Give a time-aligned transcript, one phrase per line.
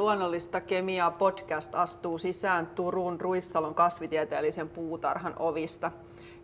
[0.00, 5.90] Luonnollista kemiaa podcast astuu sisään Turun Ruissalon kasvitieteellisen puutarhan ovista.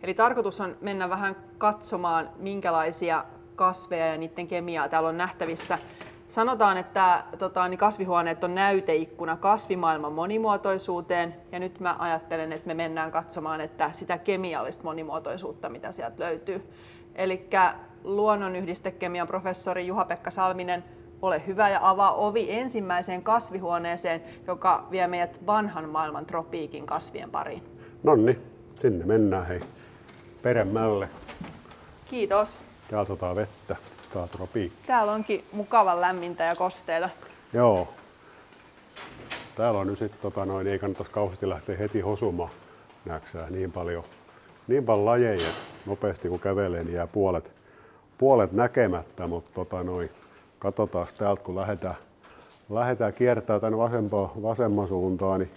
[0.03, 3.25] Eli tarkoitus on mennä vähän katsomaan, minkälaisia
[3.55, 5.79] kasveja ja niiden kemiaa täällä on nähtävissä.
[6.27, 12.73] Sanotaan, että tota, niin kasvihuoneet on näyteikkuna kasvimaailman monimuotoisuuteen, ja nyt mä ajattelen, että me
[12.73, 16.73] mennään katsomaan että sitä kemiallista monimuotoisuutta, mitä sieltä löytyy.
[17.15, 17.49] Eli
[18.03, 20.83] luonnonyhdistekemian professori Juha-Pekka Salminen,
[21.21, 27.63] ole hyvä ja avaa ovi ensimmäiseen kasvihuoneeseen, joka vie meidät vanhan maailman tropiikin kasvien pariin.
[28.03, 28.39] Nonni,
[28.79, 29.61] sinne mennään hei
[30.41, 31.09] peremmälle.
[32.09, 32.63] Kiitos.
[32.89, 33.75] Täällä sataa vettä,
[34.13, 34.87] tää tropiikki.
[34.87, 37.09] Täällä onkin mukavan lämmintä ja kosteita.
[37.53, 37.87] Joo.
[39.55, 42.49] Täällä on nyt sitten, tota noin, ei kannattaisi kauheasti lähteä heti hosumaan,
[43.05, 44.03] näksää niin paljon,
[44.67, 45.49] niin paljon lajeja,
[45.85, 47.51] nopeasti kun kävelee, niin jää puolet,
[48.17, 50.09] puolet näkemättä, mutta tota noin,
[50.59, 51.95] katsotaan täältä, kun lähdetään,
[52.69, 55.51] lähdetään kiertämään tänne vasempaan, vasemman suuntaan, niin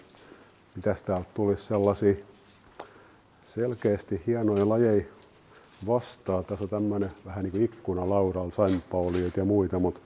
[0.77, 2.15] mitäs täältä tulisi sellaisia
[3.55, 5.05] selkeästi hienoja lajeja
[5.87, 6.45] vastaan.
[6.45, 10.01] Tässä on tämmöinen vähän niin kuin ikkuna lauralla, sainpauliot ja muita, mutta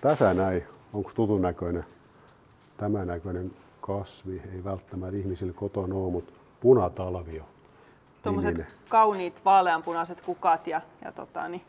[0.00, 1.84] tässä näin, onko tutun näköinen
[2.76, 7.44] tämä näköinen kasvi, ei välttämättä ihmisille kotona ole, mutta punatalvio.
[8.22, 11.62] Tuommoiset kauniit vaaleanpunaiset kukat ja, ja tota, niin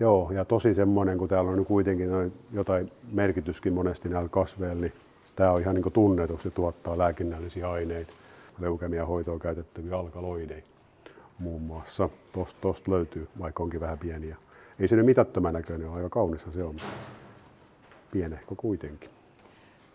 [0.00, 4.92] Joo, ja tosi semmoinen, kun täällä on kuitenkin noin jotain merkityskin monesti näillä kasveilla, niin
[5.36, 8.12] tämä on ihan niin tunnetus, se tuottaa lääkinnällisiä aineita,
[8.60, 10.62] leukemia hoitoon käytettäviä alkaloideja
[11.38, 12.08] muun muassa.
[12.32, 14.36] Tosta, tosta löytyy, vaikka onkin vähän pieniä.
[14.78, 16.76] Ei se nyt mitättömän näköinen ole, aika kaunissa se on.
[18.10, 19.10] Pienehkö kuitenkin.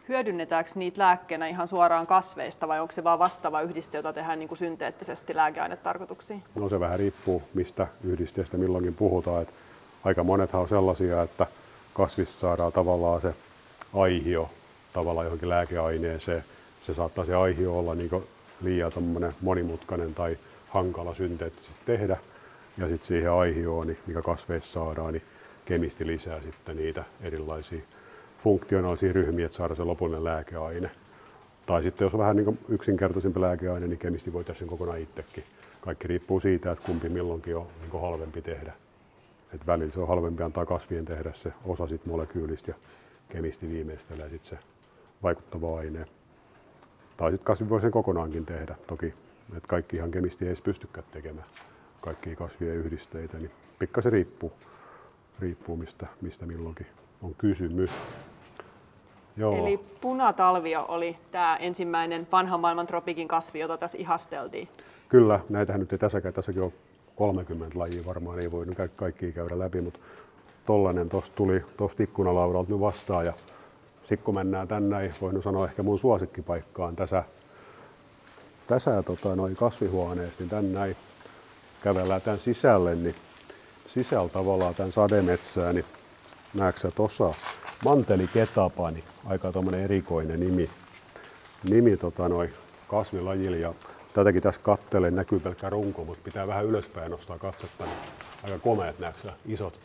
[0.10, 4.48] Hyödynnetäänkö niitä lääkkeenä ihan suoraan kasveista vai onko se vain vastaava yhdiste, jota tehdään niin
[4.48, 6.44] kuin synteettisesti lääkeainetarkoituksiin?
[6.56, 9.42] No se vähän riippuu, mistä yhdisteestä milloinkin puhutaan.
[9.42, 9.54] Että
[10.04, 11.48] aika monethan on sellaisia, että
[11.94, 13.34] kasvista saadaan tavallaan se
[13.94, 14.50] aihio
[14.94, 16.44] tavallaan johonkin lääkeaineeseen.
[16.82, 18.24] Se saattaa se aihio olla niin
[18.62, 18.92] liian
[19.42, 20.38] monimutkainen tai
[20.70, 22.18] hankala synteettisesti tehdä.
[22.78, 25.24] Ja sitten siihen aihioon, niin mikä kasveissa saadaan, niin
[25.66, 27.82] kemisti lisää sitten niitä erilaisia
[28.44, 30.92] funktionaalisia ryhmiä, että saada se lopullinen lääkeaine.
[31.66, 35.44] Tai sitten jos on vähän niin yksinkertaisempi lääkeaine, niin kemisti voi tehdä sen kokonaan itsekin.
[35.82, 38.74] Kaikki riippuu siitä, että kumpi milloinkin on niin halvempi tehdä.
[39.54, 42.78] Et välillä se on halvempi antaa kasvien tehdä se osa sit molekyylistä ja
[43.30, 44.60] kemisti viimeistelee sit se
[45.24, 46.06] vaikuttava aine.
[47.18, 48.76] Tai sitten kasvi voi sen kokonaankin tehdä.
[48.88, 49.14] Toki
[49.58, 51.48] et kaikki ihan kemisti ei edes pystykään tekemään
[52.02, 54.54] kaikkia kasvien yhdisteitä, niin pikkasen riippuu,
[55.40, 56.88] riippuu mistä, mistä milloinkin
[57.22, 57.92] on kysymys.
[59.38, 59.56] Joo.
[59.56, 64.68] Eli punatalvio oli tämä ensimmäinen vanhan maailman tropikin kasvi, jota tässä ihasteltiin.
[65.10, 66.74] Kyllä, näitähän nyt ei tässäkään, tässäkin on
[67.20, 68.66] 30 lajia varmaan ei voi
[68.96, 70.00] kaikki käydä läpi, mutta
[70.66, 73.34] tollanen tosta tuli tuosta ikkunalaudalta nyt vastaan ja
[74.00, 77.24] sitten kun mennään tänne, voin sanoa ehkä mun suosikkipaikkaan tässä,
[78.68, 80.96] tässä tota, noin kasvihuoneessa, niin tänne
[81.84, 83.16] kävellään tämän sisälle, niin
[83.88, 85.86] sisällä tavallaan tämän sademetsää, niin
[86.54, 87.34] näetkö tuossa
[87.86, 90.70] manteli ketapani, aika tuommoinen erikoinen nimi,
[91.64, 92.54] nimi tota, noin
[92.88, 93.74] kasvilajille ja
[94.14, 97.86] tätäkin tässä kattelen, näkyy pelkkä runko, mutta pitää vähän ylöspäin nostaa katsetta.
[97.86, 97.98] Niin
[98.44, 99.80] aika komeat näetkö isot,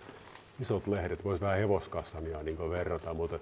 [0.61, 1.25] isot lehdet.
[1.25, 3.39] Voisi vähän hevoskastamia niin verrata, mutta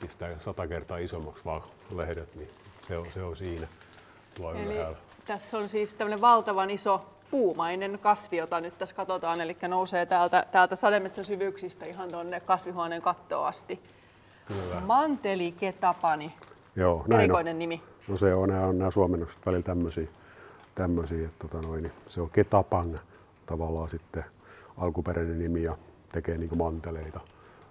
[0.00, 1.62] pistää sata kertaa isommaksi vaan
[1.96, 2.50] lehdet, niin
[2.88, 3.68] se on, se on siinä
[4.34, 4.98] tuo Eli ylhäällä.
[5.26, 10.46] Tässä on siis tämmöinen valtavan iso puumainen kasvi, jota nyt tässä katsotaan, eli nousee täältä,
[10.52, 13.80] täältä sademetsän syvyyksistä ihan tuonne kasvihuoneen kattoon asti.
[14.48, 14.80] Kyllä.
[14.80, 16.34] Manteliketapani.
[16.76, 17.58] Joo, näin Erikoinen on.
[17.58, 17.82] nimi.
[18.08, 20.08] No se on, nämä, on nämä suomennokset välillä tämmöisiä,
[20.74, 22.96] tämmöisiä että tota noin, se on Ketapang
[23.46, 24.24] tavallaan sitten
[24.76, 25.76] alkuperäinen nimi ja
[26.12, 27.20] tekee niin manteleita,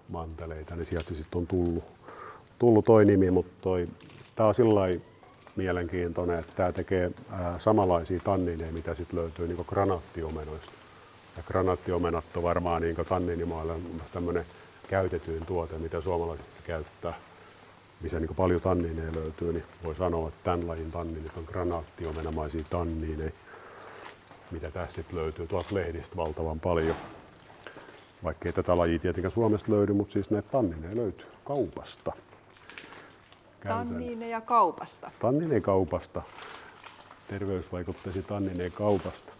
[0.08, 1.84] manteleita, niin sieltä se sitten on tullut,
[2.58, 3.88] tullut toi nimi, mutta toi,
[4.34, 4.80] tämä on sillä
[5.56, 10.70] mielenkiintoinen, että tämä tekee ää, samanlaisia tannineja, mitä sitten löytyy niin granaattiomenoista.
[11.36, 14.44] Ja granaattiomenat on varmaan niin tanninimaailma tämmöinen
[14.88, 17.14] käytetyin tuote, mitä suomalaiset käyttää
[18.00, 23.30] missä niin paljon tanniineja löytyy, niin voi sanoa, että tämän lajin tanniinit on granaattiomenamaisia tanniineja,
[24.50, 26.96] mitä tässä sitten löytyy tuolta lehdistä valtavan paljon.
[28.24, 32.12] Vaikka ei tätä lajia tietenkään Suomesta löydy, mutta siis näitä tannineja löytyy kaupasta.
[33.68, 35.10] Tannineja kaupasta.
[35.18, 36.22] Tannineja kaupasta.
[37.28, 39.32] Terveysvaikutteisi tannineja kaupasta.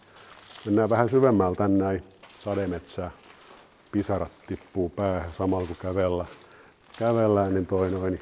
[0.65, 2.03] Mennään vähän syvemmällä tänne näin
[2.41, 3.11] sademetsää.
[3.93, 6.25] Pisarat tippuu päähän samalla kun kävellä.
[6.99, 8.21] Kävellään, niin toi noin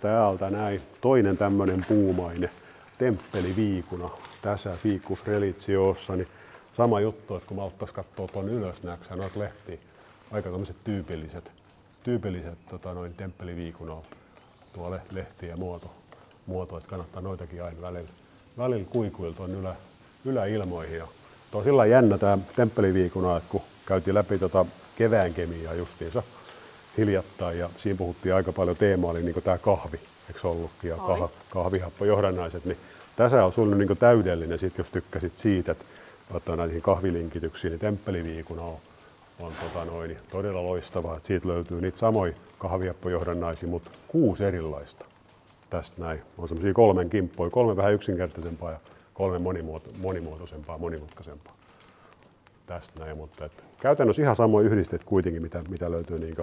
[0.00, 0.82] täältä näin.
[1.00, 2.50] Toinen tämmöinen puumainen
[2.98, 4.10] temppeliviikuna.
[4.42, 6.28] Tässä Ficus relitsiossa, niin
[6.76, 9.78] sama juttu, että kun mä ottais katsoa tuon ylös, näetkö noita lehtiä,
[10.30, 11.50] aika tämmöiset tyypilliset
[12.04, 14.02] tyypilliset tota, noin temppeliviikun
[14.72, 15.90] tuo lehti ja muoto,
[16.46, 18.08] muoto, että kannattaa noitakin aina välillä,
[18.58, 19.74] välillä kuikuilla tuonne ylä,
[20.24, 20.98] yläilmoihin.
[20.98, 21.06] Ja
[21.64, 24.66] sillä jännä tämä temppeliviikuna, että kun käytiin läpi tota
[24.96, 26.22] kevään kemiaa justiinsa
[26.96, 31.30] hiljattain ja siinä puhuttiin aika paljon, teema oli niin tämä kahvi, eikö ollutkin, ja kah,
[31.50, 32.78] kahvihappojohdannaiset, niin
[33.16, 35.84] tässä on sulle niin täydellinen, sit, jos tykkäsit siitä, että
[36.30, 38.76] ottaa näihin kahvilinkityksiin, niin temppeliviikuna on,
[39.40, 45.04] on tota noin, todella loistavaa, että siitä löytyy niitä samoja kahvihappojohdannaisia, mutta kuusi erilaista
[45.70, 46.22] tästä näin.
[46.38, 48.80] On semmoisia kolmen kimppoja, kolme vähän yksinkertaisempaa ja
[49.14, 51.56] kolme monimuoto, monimuotoisempaa, monimutkaisempaa.
[52.66, 56.36] Tästä näin, mutta että käytännössä ihan samoja yhdisteet kuitenkin, mitä, mitä löytyy niin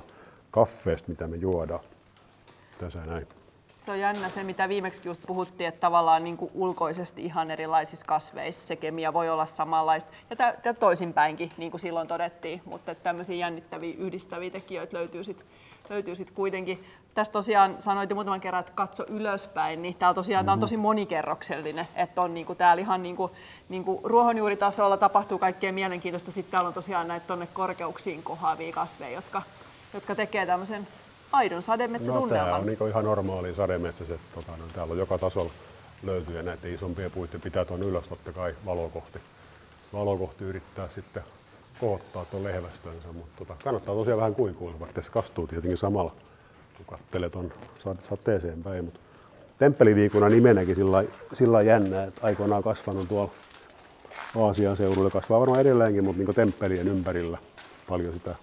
[0.51, 1.83] kaffeesta, mitä me juodaan.
[2.77, 3.27] Tässä näin.
[3.75, 8.05] Se on jännä se, mitä viimeksi just puhuttiin, että tavallaan niin kuin ulkoisesti ihan erilaisissa
[8.05, 10.11] kasveissa se kemia voi olla samanlaista.
[10.29, 15.23] Ja, tä, ja toisinpäinkin, niin kuin silloin todettiin, mutta että tämmöisiä jännittäviä yhdistäviä tekijöitä löytyy
[15.23, 15.47] sitten
[15.89, 16.83] löytyy sit kuitenkin.
[17.13, 20.53] Tässä tosiaan sanoit jo muutaman kerran, että katso ylöspäin, niin täällä tosiaan mm-hmm.
[20.53, 23.31] on tosi monikerroksellinen, että on niinku täällä ihan niinku,
[23.69, 26.31] niinku ruohonjuuritasolla tapahtuu kaikkea mielenkiintoista.
[26.31, 29.41] Sitten täällä on tosiaan näitä tuonne korkeuksiin kohaavia kasveja, jotka,
[29.94, 30.88] jotka tekee tämmöisen
[31.31, 32.38] aidon sademetsätunnelman.
[32.39, 34.19] No, tämä on niin ihan normaali sademetsäiset.
[34.36, 35.51] Tota, no, täällä on joka tasolla
[36.04, 39.19] löytyy ja näiden isompien puiden pitää tuon ylös totta kai valokohti.
[39.94, 41.24] Valokohti yrittää sitten
[41.80, 46.12] kohottaa tuon lehvästönsä, mutta tota, kannattaa tosiaan vähän kuikuilla, vaikka tässä kastuu tietenkin samalla,
[46.78, 47.54] kun katselee tuon
[48.10, 48.86] sateeseen päin.
[48.86, 49.00] Mutta
[49.60, 53.31] temppeliviikuna nimenäkin sillä, sillä jännä, että aikoinaan kasvanut tuolla
[54.36, 57.38] Aasian seudulla, kasvaa varmaan edelleenkin, mutta niin temppelien ympärillä
[57.90, 58.36] paljon sitä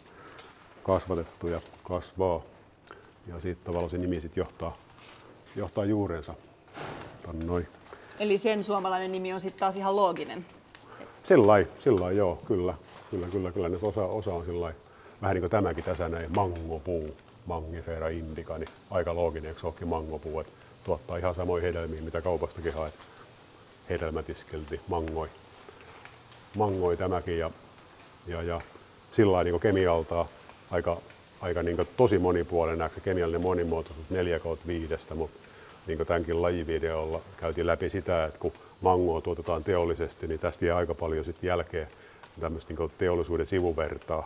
[0.85, 2.43] kasvatettu ja kasvaa.
[3.27, 4.77] Ja siitä tavallaan se nimi sitten johtaa,
[5.57, 6.35] johtaa juurensa.
[7.45, 7.69] Noin.
[8.19, 10.47] Eli sen suomalainen nimi on sitten taas ihan looginen?
[11.25, 12.75] Sillä sillä joo, kyllä.
[13.11, 13.69] Kyllä, kyllä, kyllä.
[13.69, 14.73] Nyt osa, osa on sillä
[15.23, 17.17] vähän niin kuin tämäkin tässä näin, mangopuu,
[17.47, 20.53] mangifera indica, niin aika looginen, eikö se olekin mangopuu, että
[20.85, 22.95] tuottaa ihan samoja hedelmiä, mitä kaupastakin haet.
[23.91, 25.29] Hedelmätiskelti, mangoi.
[26.57, 27.51] Mangoi tämäkin ja,
[28.27, 28.61] ja, ja
[29.13, 30.29] sillä niin kemialtaa
[30.75, 30.97] aika
[31.41, 35.39] aika niin tosi monipuolinen näkö kemiallinen monimuotoisuus 4 5, mutta
[35.87, 40.95] niin tämänkin lajivideolla käytiin läpi sitä, että kun mangoa tuotetaan teollisesti, niin tästä jää aika
[40.95, 41.89] paljon sitten jälkeen
[42.41, 44.25] tämmöistä niin teollisuuden sivuvertaa,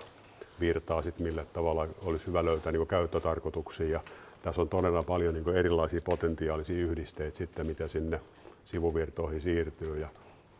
[0.60, 3.88] virtaa sit millä tavalla olisi hyvä löytää niin käyttötarkoituksia.
[3.88, 4.00] Ja
[4.42, 8.20] tässä on todella paljon niin erilaisia potentiaalisia yhdisteitä sitten, mitä sinne
[8.64, 9.98] sivuvirtoihin siirtyy.
[10.00, 10.08] Ja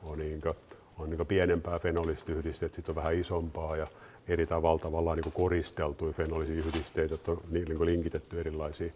[0.03, 0.55] on, niin kuin,
[0.99, 3.87] on niin pienempää fenolista yhdistettä, sitten on vähän isompaa ja
[4.29, 8.93] eri tavalla tavallaan niin koristeltuja fenolisia yhdisteitä, että on niin linkitetty erilaisia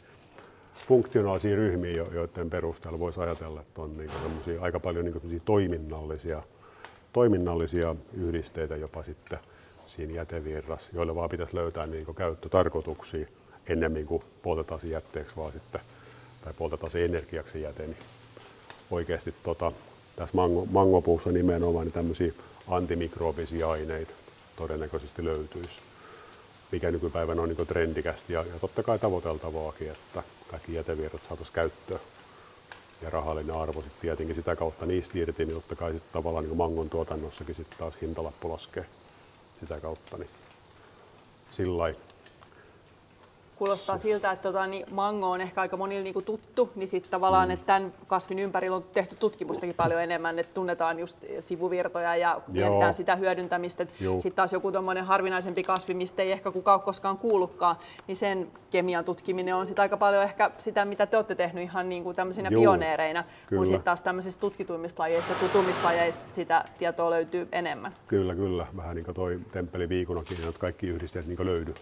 [0.89, 4.11] funktionaalisia ryhmiä, joiden perusteella voisi ajatella, että on niin
[4.61, 6.43] aika paljon niin toiminnallisia,
[7.13, 9.39] toiminnallisia yhdisteitä jopa sitten
[9.87, 13.27] siinä jätevirrassa, joille vaan pitäisi löytää niin käyttötarkoituksia
[13.67, 15.81] ennemmin kuin poltetaan jätteeksi vaan sitten,
[16.45, 17.97] tai poltetaan energiaksi jäte, niin
[18.91, 19.73] oikeasti tota,
[20.17, 22.33] tässä mango, mangopuussa nimenomaan niin tämmöisiä
[22.69, 24.13] antimikrobisia aineita,
[24.63, 25.81] todennäköisesti löytyisi,
[26.73, 32.01] mikä nykypäivänä on niin trendikästi ja, ja totta kai tavoiteltavaakin, että kaikki jätevirrat saataisiin käyttöön
[33.03, 36.57] ja rahallinen arvo sitten tietenkin sitä kautta niistä irti, niin totta kai sitten tavallaan niin
[36.57, 38.87] mangon tuotannossakin sitten taas hintalappu laskee
[39.61, 40.19] sitä kautta.
[40.19, 40.31] Niin
[41.51, 41.95] sillä
[43.63, 47.49] kuulostaa siltä, että tota, niin mango on ehkä aika monille niin tuttu, niin sitten tavallaan,
[47.49, 47.53] mm.
[47.53, 52.95] että tämän kasvin ympärillä on tehty tutkimustakin paljon enemmän, että tunnetaan just sivuvirtoja ja mietitään
[52.95, 53.87] sitä hyödyntämistä.
[53.99, 57.77] Sitten taas joku tuommoinen harvinaisempi kasvi, mistä ei ehkä kukaan ole koskaan kuullutkaan,
[58.07, 61.89] niin sen kemian tutkiminen on sitten aika paljon ehkä sitä, mitä te olette tehnyt ihan
[61.89, 63.61] niin kuin tämmöisinä Joo, pioneereina, kyllä.
[63.61, 67.95] kun sitten taas tämmöisistä tutkituimmista lajeista, tutummista lajeista sitä tietoa löytyy enemmän.
[68.07, 68.67] Kyllä, kyllä.
[68.77, 71.75] Vähän niin kuin toi temppeli viikunakin, että kaikki yhdisteet niin löydy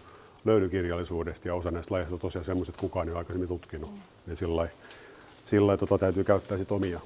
[0.45, 3.91] löydykirjallisuudesta ja osa näistä lajeista on tosiaan semmoiset, että kukaan ei ole aikaisemmin tutkinut.
[3.91, 3.99] Mm.
[4.27, 4.67] Niin sillä
[5.51, 6.99] lailla tota, täytyy käyttää sit omia,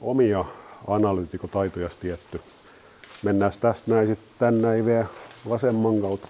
[0.00, 0.44] omia
[0.86, 2.40] analyytikotaitoja tietty.
[3.22, 5.06] Mennään tästä näin sitten tänne vielä
[5.48, 6.28] vasemman kautta.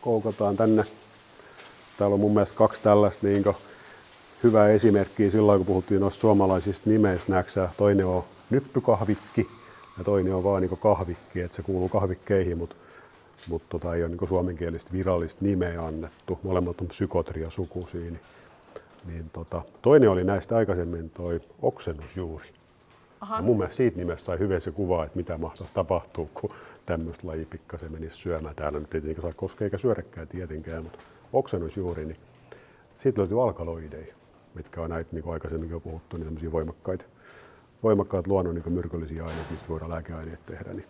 [0.00, 0.84] Koukataan tänne.
[1.98, 3.44] Täällä on mun mielestä kaksi tällaista niin
[4.42, 7.32] hyvää esimerkkiä silloin, kun puhuttiin noista suomalaisista nimeistä.
[7.32, 9.48] Näksä, toinen on nyppykahvikki
[9.98, 12.76] ja toinen on vaan niin kahvikki, että se kuuluu kahvikkeihin, mutta
[13.48, 16.38] mutta tota, ei ole niin suomenkielistä virallista nimeä annettu.
[16.42, 18.00] Molemmat on psykotria sukuisia.
[18.00, 18.20] Niin,
[19.06, 22.46] niin tota, toinen oli näistä aikaisemmin toi oksennusjuuri.
[23.20, 23.36] Aha.
[23.36, 26.50] Ja mun mielestä siitä nimestä sai hyvin se kuva, että mitä mahtaisi tapahtua, kun
[26.86, 28.54] tämmöistä laji pikkasen menisi syömään.
[28.54, 30.98] Täällä nyt ei saa koskea eikä syödäkään tietenkään, mutta
[31.32, 32.16] oksennusjuuri, niin
[32.96, 34.14] siitä löytyy alkaloideja,
[34.54, 37.04] mitkä on näitä, niin kuin aikaisemmin jo puhuttu, niin voimakkaita,
[37.82, 40.72] voimakkaat luonnon niin myrkyllisiä aineita, mistä voidaan lääkeaineet tehdä.
[40.72, 40.86] Niin,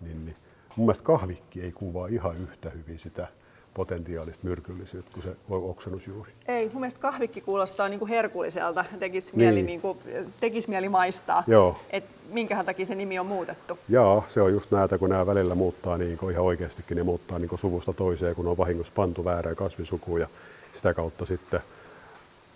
[0.00, 0.36] niin, niin
[0.76, 3.28] mun mielestä kahvikki ei kuvaa ihan yhtä hyvin sitä
[3.74, 6.32] potentiaalista myrkyllisyyttä kuin se oksennusjuuri.
[6.48, 9.38] Ei, mun mielestä kahvikki kuulostaa niin kuin herkulliselta, tekisi niin.
[9.38, 9.98] mieli, niin kuin,
[10.40, 11.44] tekisi mieli maistaa.
[11.46, 11.76] Joo.
[11.90, 13.78] Et minkähän takia se nimi on muutettu?
[13.88, 17.38] Joo, se on just näitä, kun nämä välillä muuttaa niin kuin ihan oikeastikin, ne muuttaa
[17.38, 20.28] niin kuin suvusta toiseen, kun on vahingossa pantu väärään kasvisukuun ja
[20.74, 21.60] sitä kautta sitten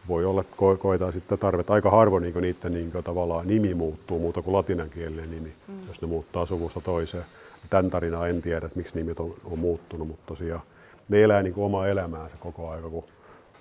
[0.08, 1.72] voi olla, että ko- koetaan sitten tarvetta.
[1.72, 5.88] Aika harvoin niin niiden niin kuin, tavallaan nimi muuttuu muuta kuin latinankielinen nimi, mm.
[5.88, 7.25] jos ne muuttaa suvusta toiseen.
[7.70, 10.62] Tämän tarinaa en tiedä, että miksi nimet on, on muuttunut, mutta tosiaan
[11.08, 13.04] ne elää niin kuin omaa elämäänsä koko aika, kun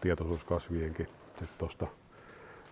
[0.01, 1.07] tietoisuus kasvienkin
[1.57, 1.87] tuosta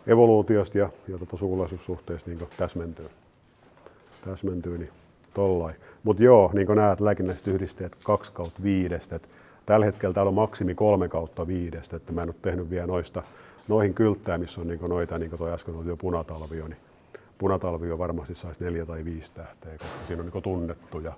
[0.08, 3.10] evoluutiosta ja, ja tuota sukulaisuussuhteesta niin täsmentyy.
[4.26, 4.92] täsmentyy niin
[5.34, 5.76] tollain.
[6.04, 8.96] Mutta joo, niin kuin näet, lääkinnälliset yhdisteet 2 kautta 5.
[9.66, 13.24] Tällä hetkellä täällä on maksimi 3 kautta 5, että mä en ole tehnyt vielä noista
[13.68, 16.78] noihin kylttää, missä on niin noita, niin kuin toi äsken jo punatalvio, niin
[17.38, 21.14] punatalvio varmasti saisi neljä tai viisi tähteä, koska siinä on niin tunnettuja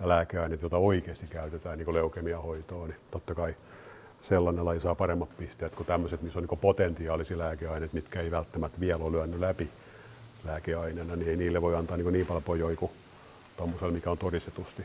[0.00, 3.54] lääkeaineet, joita oikeasti käytetään niin leukemiahoitoon, niin totta kai
[4.22, 8.80] sellainen laji saa paremmat pisteet kuin tämmöiset, missä on niin potentiaalisia lääkeaineet, mitkä ei välttämättä
[8.80, 9.68] vielä ole lyönyt läpi
[10.44, 12.92] lääkeaineena, niin ei niille voi antaa niin, niin paljon pojoja kuin
[13.56, 14.82] tuommoiselle, mikä on todistetusti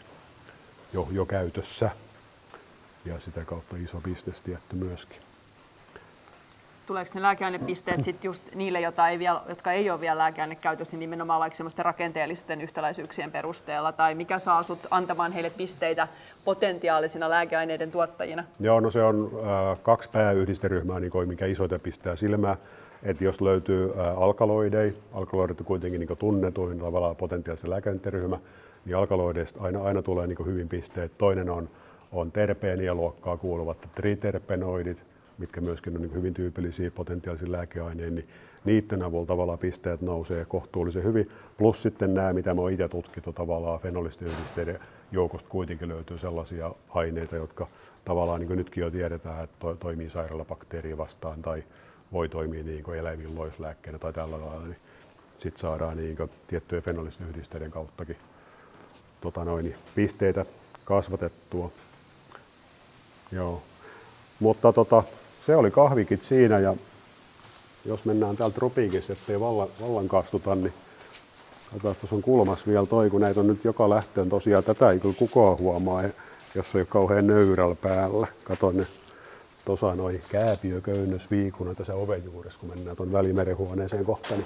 [0.94, 1.90] jo, jo käytössä.
[3.06, 5.29] Ja sitä kautta iso bisnes tietty myöskin
[6.90, 11.00] tuleeko ne lääkeainepisteet sitten just niille, jota ei vielä, jotka ei ole vielä lääkeainekäytössä, niin
[11.00, 16.08] nimenomaan vaikka semmoisten rakenteellisten yhtäläisyyksien perusteella, tai mikä saa sut antamaan heille pisteitä
[16.46, 18.44] potentiaalisina lääkeaineiden tuottajina?
[18.60, 22.58] Joo, no se on äh, kaksi pääyhdisteryhmää, niin kuin mikä isoita pistää silmää.
[23.04, 28.38] Että jos löytyy äh, alkaloidei, alkaloidit on kuitenkin niin tunnetuin tavallaan potentiaalisen lääkeaineiden ryhmä,
[28.86, 31.18] niin alkaloideista aina, aina tulee niin hyvin pisteet.
[31.18, 31.70] Toinen on,
[32.12, 35.09] on terpeeniä luokkaa kuuluvat triterpenoidit,
[35.40, 38.28] mitkä myöskin on niin hyvin tyypillisiä potentiaalisia lääkeaineita, niin
[38.66, 41.32] niiden avulla tavallaan pisteet nousee kohtuullisen hyvin.
[41.58, 44.80] Plus sitten nämä, mitä me on itse tutkittu tavallaan fenolisten yhdisteiden
[45.12, 47.68] joukosta kuitenkin löytyy sellaisia aineita, jotka
[48.06, 51.64] tavallaan niin kuin nytkin jo tiedetään, että to, toimii sairaalabakteeria vastaan tai
[52.12, 54.78] voi toimia niin elävin loislääkkeenä tai tällä lailla, niin
[55.38, 58.18] sitten saadaan niin kuin tiettyjen fenolisten yhdisteiden kauttakin
[59.22, 60.46] tota noin, niin pisteitä
[60.86, 61.72] kasvatettua.
[63.32, 63.62] Joo.
[64.40, 65.04] Mutta tota,
[65.50, 66.76] se oli kahvikit siinä ja
[67.86, 70.74] jos mennään täältä rupiikissa, ettei vallan, vallan kastuta, niin
[71.66, 74.30] katsotaan, tuossa on kulmas vielä toi, kun näitä on nyt joka lähtöön.
[74.30, 76.04] Tosiaan tätä ei kyllä kukaan huomaa,
[76.56, 78.28] jos ei ole kauhean nöyrällä päällä.
[78.44, 78.88] Kato ne
[79.66, 84.46] tuossa noin kääpiököynnös viikuna tässä oven juuressa, kun mennään tuon välimerenhuoneeseen kohta, niin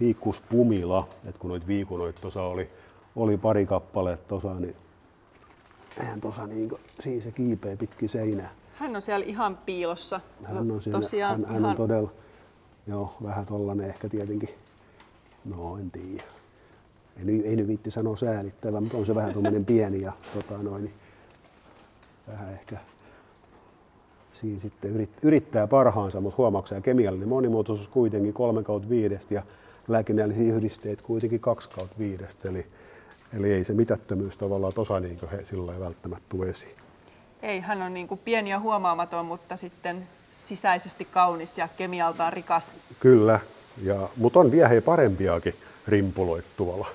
[0.00, 2.70] viikkus pumila, että kun noita viikunoita tuossa oli,
[3.16, 4.76] oli pari kappaletta tuossa, niin
[6.00, 8.61] eihän tuossa niin, siinä se kiipeä pitkin seinää.
[8.74, 10.20] Hän on siellä ihan piilossa.
[10.44, 11.70] Hän on, siinä, Tosiaan hän, hän ihan...
[11.70, 12.12] on todella,
[12.86, 14.48] joo, vähän tollanen ehkä tietenkin,
[15.44, 16.24] no en tiedä.
[17.16, 20.84] Ei, ei nyt viitti sanoa säälittävä, mutta on se vähän tuommoinen pieni ja tota noin,
[20.84, 20.94] niin
[22.28, 22.76] vähän ehkä
[24.40, 29.42] siinä sitten yrittää parhaansa, mutta huomauksia kemiallinen monimuotoisuus kuitenkin 3 kautta 5 ja
[29.88, 32.24] lääkinnällisiä yhdisteet kuitenkin 2 kautta 5.
[32.44, 32.66] Eli,
[33.38, 36.81] eli ei se mitättömyys tavallaan tosa niin he sillä välttämättä tule esiin
[37.42, 42.74] ei, hän on niin kuin pieni ja huomaamaton, mutta sitten sisäisesti kaunis ja kemialtaan rikas.
[43.00, 43.40] Kyllä,
[43.82, 45.54] ja, mutta on vielä hei parempiakin
[45.88, 46.86] rimpuloita tuolla.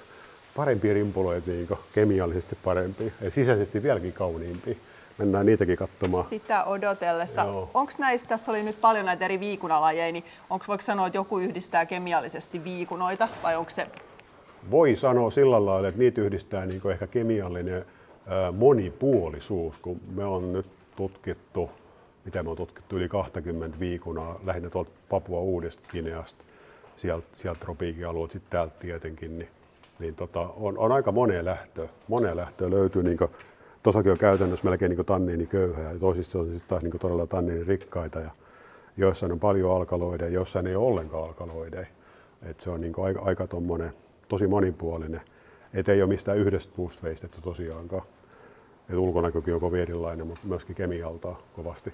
[0.56, 4.76] Parempia rimpuloita niin kemiallisesti parempia ja sisäisesti vieläkin kauniimpia.
[5.20, 6.26] Mennään niitäkin katsomaan.
[6.26, 7.44] Sitä odotellessa.
[7.74, 11.40] Onko näistä, tässä oli nyt paljon näitä eri viikunalajeja, niin onko voiko sanoa, että joku
[11.40, 13.88] yhdistää kemiallisesti viikunoita vai onko se
[14.72, 17.86] voi sanoa sillä lailla, että niitä yhdistää niin ehkä kemiallinen
[18.52, 20.66] monipuolisuus, kun me on nyt
[20.96, 21.70] tutkittu,
[22.26, 26.44] mitä me on tutkittu, yli 20 viikunaa, lähinnä tuolta Papua Uudesta Kineasta,
[26.96, 29.50] sieltä, sieltä tropiikialueelta, sitten täältä tietenkin, niin,
[30.00, 31.90] niin tota, on, on, aika moneen lähtöä.
[32.08, 33.18] Moneen lähtöä löytyy, niin
[33.84, 37.64] tuossakin on käytännössä melkein niin tanniini köyhää, ja toisissa on sitten taas niin todella tanniini
[37.64, 38.32] rikkaita, ja
[38.98, 41.88] joissain on paljon alkaloideja, joissain ei ole ollenkaan alkaloideja.
[42.44, 43.94] Et se on niin aika, aika tommonen,
[44.28, 45.22] tosi monipuolinen.
[45.74, 48.04] Et ei ole mistään yhdestä puusta veistetty tosiaankaan.
[48.90, 51.94] Et ulkonäkökin on kovin erilainen, mutta myöskin kemialta kovasti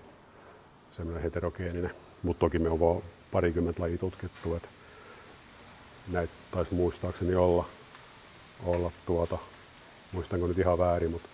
[0.91, 1.91] semmoinen heterogeeninen.
[2.23, 4.67] Mutta toki me on vaan parikymmentä lajia tutkittu, että
[6.11, 7.65] näitä taisi muistaakseni olla,
[8.65, 9.37] olla tuota,
[10.11, 11.29] muistanko nyt ihan väärin, mutta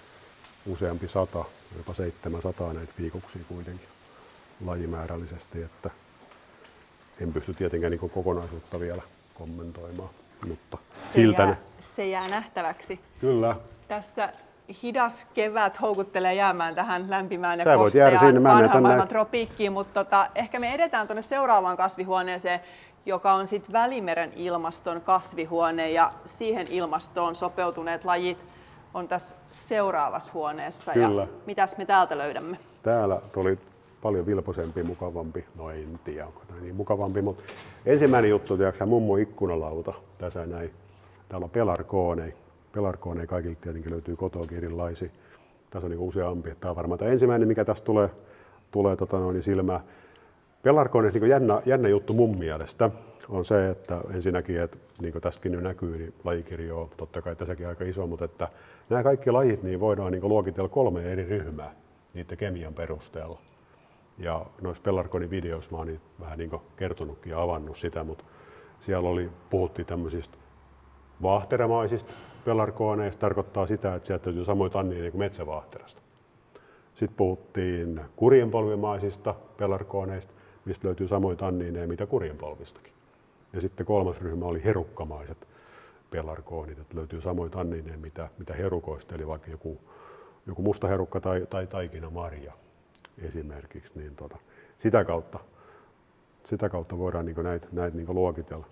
[0.66, 1.46] useampi sata,
[1.78, 3.88] jopa 700 näitä viikuksia kuitenkin
[4.66, 5.90] lajimäärällisesti, että
[7.22, 9.02] en pysty tietenkään niin kokonaisuutta vielä
[9.34, 10.10] kommentoimaan,
[10.48, 11.58] mutta se siltä jää, ne...
[11.80, 13.00] Se jää nähtäväksi.
[13.22, 13.56] Kyllä.
[13.88, 14.34] Tässä
[14.84, 20.60] hidas kevät houkuttelee jäämään tähän lämpimään ja Sä kosteaan vanhan maailman tropiikkiin, mutta tota, ehkä
[20.60, 22.60] me edetään tuonne seuraavaan kasvihuoneeseen,
[23.06, 28.46] joka on sitten Välimeren ilmaston kasvihuone ja siihen ilmastoon sopeutuneet lajit
[28.94, 30.94] on tässä seuraavassa huoneessa.
[30.94, 31.22] Kyllä.
[31.22, 32.58] Ja mitäs me täältä löydämme?
[32.84, 33.60] täällä tuli
[34.02, 37.44] paljon vilposempi, mukavampi, no en tiedä onko tämä niin mukavampi, mutta
[37.86, 40.72] ensimmäinen juttu, tiedätkö mummo ikkunalauta, tässä näin.
[41.30, 41.50] Täällä on
[42.74, 43.26] pelarkoonei.
[43.26, 45.10] Pelarkoonei kaikille tietenkin löytyy kotoakin erilaisia.
[45.70, 46.56] Tässä on niin useampi.
[46.60, 48.10] Tämä on varmaan tämä ensimmäinen, mikä tästä tulee,
[48.72, 49.80] tulee tota noin, niin silmään.
[50.64, 52.92] Pelarkoonei niin jännä, jännä juttu mun mielestä
[53.30, 57.36] on se, että ensinnäkin, että niin kuin tästäkin nyt näkyy, niin lajikirjo on totta kai
[57.36, 58.48] tässäkin aika iso, mutta että
[58.90, 61.72] nämä kaikki lajit niin voidaan niin luokitella kolme eri ryhmää
[62.14, 63.40] niiden kemian perusteella.
[64.18, 68.24] Ja noissa Pelarkonin videoissa mä oon niin vähän niin kertonutkin ja avannut sitä, mutta
[68.80, 70.38] siellä oli, puhuttiin tämmöisistä
[72.50, 76.02] pelarkooneista, tarkoittaa sitä, että sieltä löytyy samoin tanniineja kuin metsävaahterasta.
[76.96, 80.34] Sitten puhuttiin kurjenpolvimaisista pelarkooneista,
[80.66, 82.94] mistä löytyy samoin tanniineja mitä kurjenpolvistakin.
[83.54, 85.48] Ja sitten kolmas ryhmä oli herukkamaiset
[86.12, 89.78] pelarkoonit, että löytyy samoin tanniineja mitä, mitä herukoista, eli vaikka joku,
[90.48, 92.54] joku musta herukka tai, tai taikina marja
[93.18, 94.38] esimerkiksi, niin tota,
[94.78, 95.40] sitä, kautta,
[96.46, 98.66] sitä kautta voidaan niin näitä, näitä niin luokitella.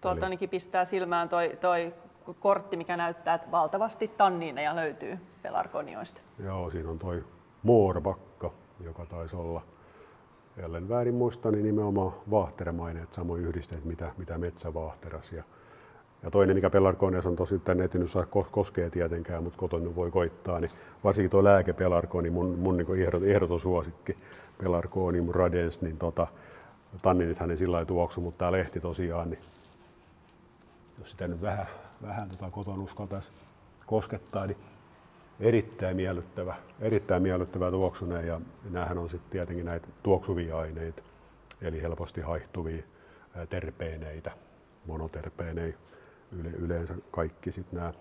[0.00, 1.92] Tuolta ainakin pistää silmään toi, toi
[2.40, 6.20] kortti, mikä näyttää, että valtavasti tanniineja löytyy pelarkonioista.
[6.38, 7.24] Joo, siinä on toi
[7.62, 8.50] moorbakka,
[8.84, 9.62] joka taisi olla,
[10.56, 15.32] ellen väärin muista, niin nimenomaan vaahteremaineet, samoin yhdisteet, mitä, mitä metsävaahteras.
[15.32, 15.44] Ja,
[16.22, 20.10] ja toinen, mikä pelarkonias on tosi, tänne ei nyt saa koskee tietenkään, mutta kotona voi
[20.10, 20.70] koittaa, niin
[21.04, 24.16] varsinkin tuo lääkepelarkoni, mun, mun niin ehdoton, ehdoton suosikki,
[24.58, 26.26] pelarkoni, mun radens, niin tota,
[27.02, 29.40] tanninithan ei sillä tuoksu, mutta tämä lehti tosiaan, niin
[30.98, 31.66] jos sitä nyt vähän,
[32.06, 33.30] vähän tota kotona uskaltaisi
[33.86, 34.58] koskettaa, niin
[35.40, 38.26] erittäin miellyttävä, erittäin miellyttävä tuoksunen.
[38.26, 41.02] Ja näähän on sitten tietenkin näitä tuoksuvia aineita,
[41.62, 42.82] eli helposti haihtuvia
[43.50, 44.30] terpeeneitä,
[44.86, 45.78] monoterpeeneitä,
[46.32, 47.92] yle, yleensä kaikki sitten nämä,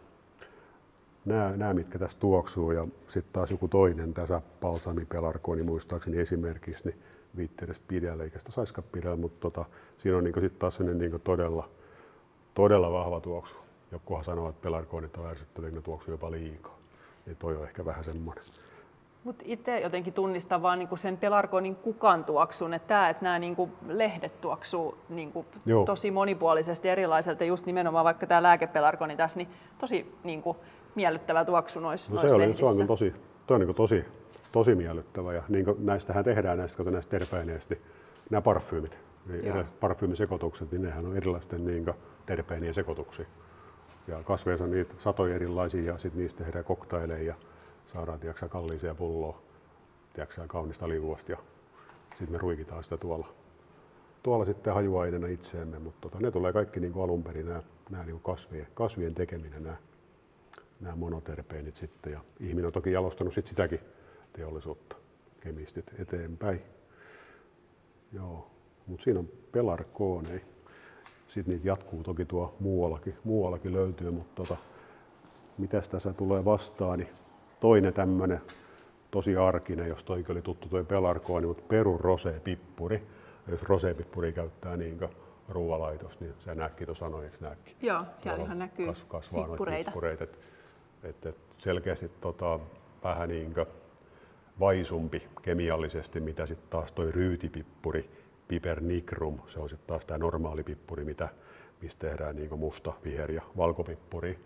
[1.25, 2.71] nämä, nämä, mitkä tässä tuoksuu.
[2.71, 6.99] Ja sitten taas joku toinen tässä balsamipelarkooni muistaakseni esimerkiksi, niin
[7.37, 9.65] viitteedes pidellä, eikä sitä saisikaan pidellä, mutta tota,
[9.97, 11.69] siinä on niin sitten taas niin todella,
[12.53, 13.62] todella vahva tuoksu.
[13.93, 16.77] Jokuhan sanoo, että pelarkoonit on ärsyttäviä, ne tuoksuu jopa liikaa.
[17.25, 18.43] Niin toi on ehkä vähän semmoinen.
[19.23, 23.69] Mutta itse jotenkin tunnistan vaan niinku sen pelarkonin kukan tuoksun, että, tää, että nämä niinku
[23.87, 25.45] lehdet tuoksuu niinku
[25.85, 27.43] tosi monipuolisesti erilaiselta.
[27.43, 30.57] Just nimenomaan vaikka tämä lääkepelarkoni tässä, niin tosi niinku
[30.95, 32.65] miellyttävä tuoksu noissa, no, noissa se lehdissä.
[32.65, 33.13] Oli, se on tosi,
[33.47, 34.05] toi on niinku tosi,
[34.51, 35.33] tosi miellyttävä.
[35.33, 37.75] Ja niin näistähän tehdään näistä, näistä terpeeneistä,
[38.29, 41.85] nämä parfyymit, niin erilaiset parfyymisekoitukset, niin nehän on erilaisten niin
[42.25, 43.25] terpeenien sekoituksia.
[44.07, 47.35] Ja kasveissa on niitä satoja erilaisia ja sitten niistä tehdään koktaileja ja
[47.93, 49.41] saadaan tiiäksä, kalliiseen pulloa,
[50.13, 51.37] tiiäksä, kaunista liuosta ja
[52.09, 53.27] sitten me ruikitaan sitä tuolla,
[54.23, 58.03] tuolla sitten hajuaineena itseemme, mutta tota, ne tulee kaikki niin kuin alun perin nämä, nämä
[58.03, 59.77] niin kuin kasvien, kasvien tekeminen, nämä,
[60.81, 63.79] nämä monoterpeenit sitten ja ihminen on toki jalostanut sit sitäkin
[64.33, 64.95] teollisuutta,
[65.41, 66.61] kemistit eteenpäin.
[68.11, 68.51] Joo,
[68.87, 70.41] mutta siinä on pelarkoonei.
[71.33, 74.57] Sitten niitä jatkuu toki tuo muuallakin, muuallakin löytyy, mutta tota,
[75.57, 77.09] mitäs tässä tulee vastaan, niin
[77.59, 78.41] toinen tämmöinen
[79.11, 83.01] tosi arkinen, jos toikin oli tuttu toi pelarkooni, mutta Peru Rosé-pippuri.
[83.47, 84.99] Jos Rosé-pippuri käyttää niin
[85.49, 87.75] ruoalaitos, niin se näkki tuossa sanoi, eikö näkki?
[87.81, 89.91] Joo, siellä ihan näkyy kas, kasvaa pippureita.
[89.91, 90.23] pippureita.
[90.23, 90.39] Et,
[91.03, 92.59] et, et selkeästi tota,
[93.03, 93.55] vähän niin
[94.59, 100.63] vaisumpi kemiallisesti, mitä sitten taas toi ryytipippuri, piper nigrum, se on sitten taas tämä normaali
[100.63, 101.29] pippuri, mitä,
[101.81, 104.39] mistä tehdään niin musta, viher ja valkopippuri.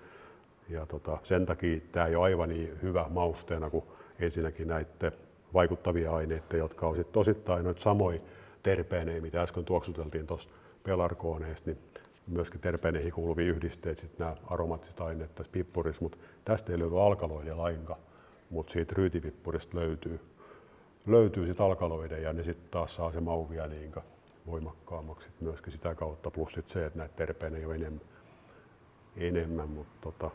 [0.69, 3.85] Ja tota, sen takia tämä ei ole aivan niin hyvä mausteena kuin
[4.19, 5.11] ensinnäkin näiden
[5.53, 8.19] vaikuttavia aineita, jotka on sitten osittain noita samoja
[8.63, 10.49] terpeenejä, mitä äsken tuoksuteltiin tuossa
[10.83, 11.79] pelarkooneista, niin
[12.27, 17.57] myöskin terpeeneihin kuuluvia yhdisteitä, sitten nämä aromaattiset aineet tässä pippurissa, mutta tästä ei löydy alkaloidia
[17.57, 17.99] lainkaan,
[18.49, 20.19] mutta siitä ryytipippurista löytyy,
[21.07, 23.93] löytyy sitten alkaloide ja ne sitten taas saa se mauvia niin
[24.47, 28.01] voimakkaammaksi myöskin sitä kautta, plus sit se, että näitä terpeenejä on enemmän,
[29.17, 30.31] enemmän mutta tota,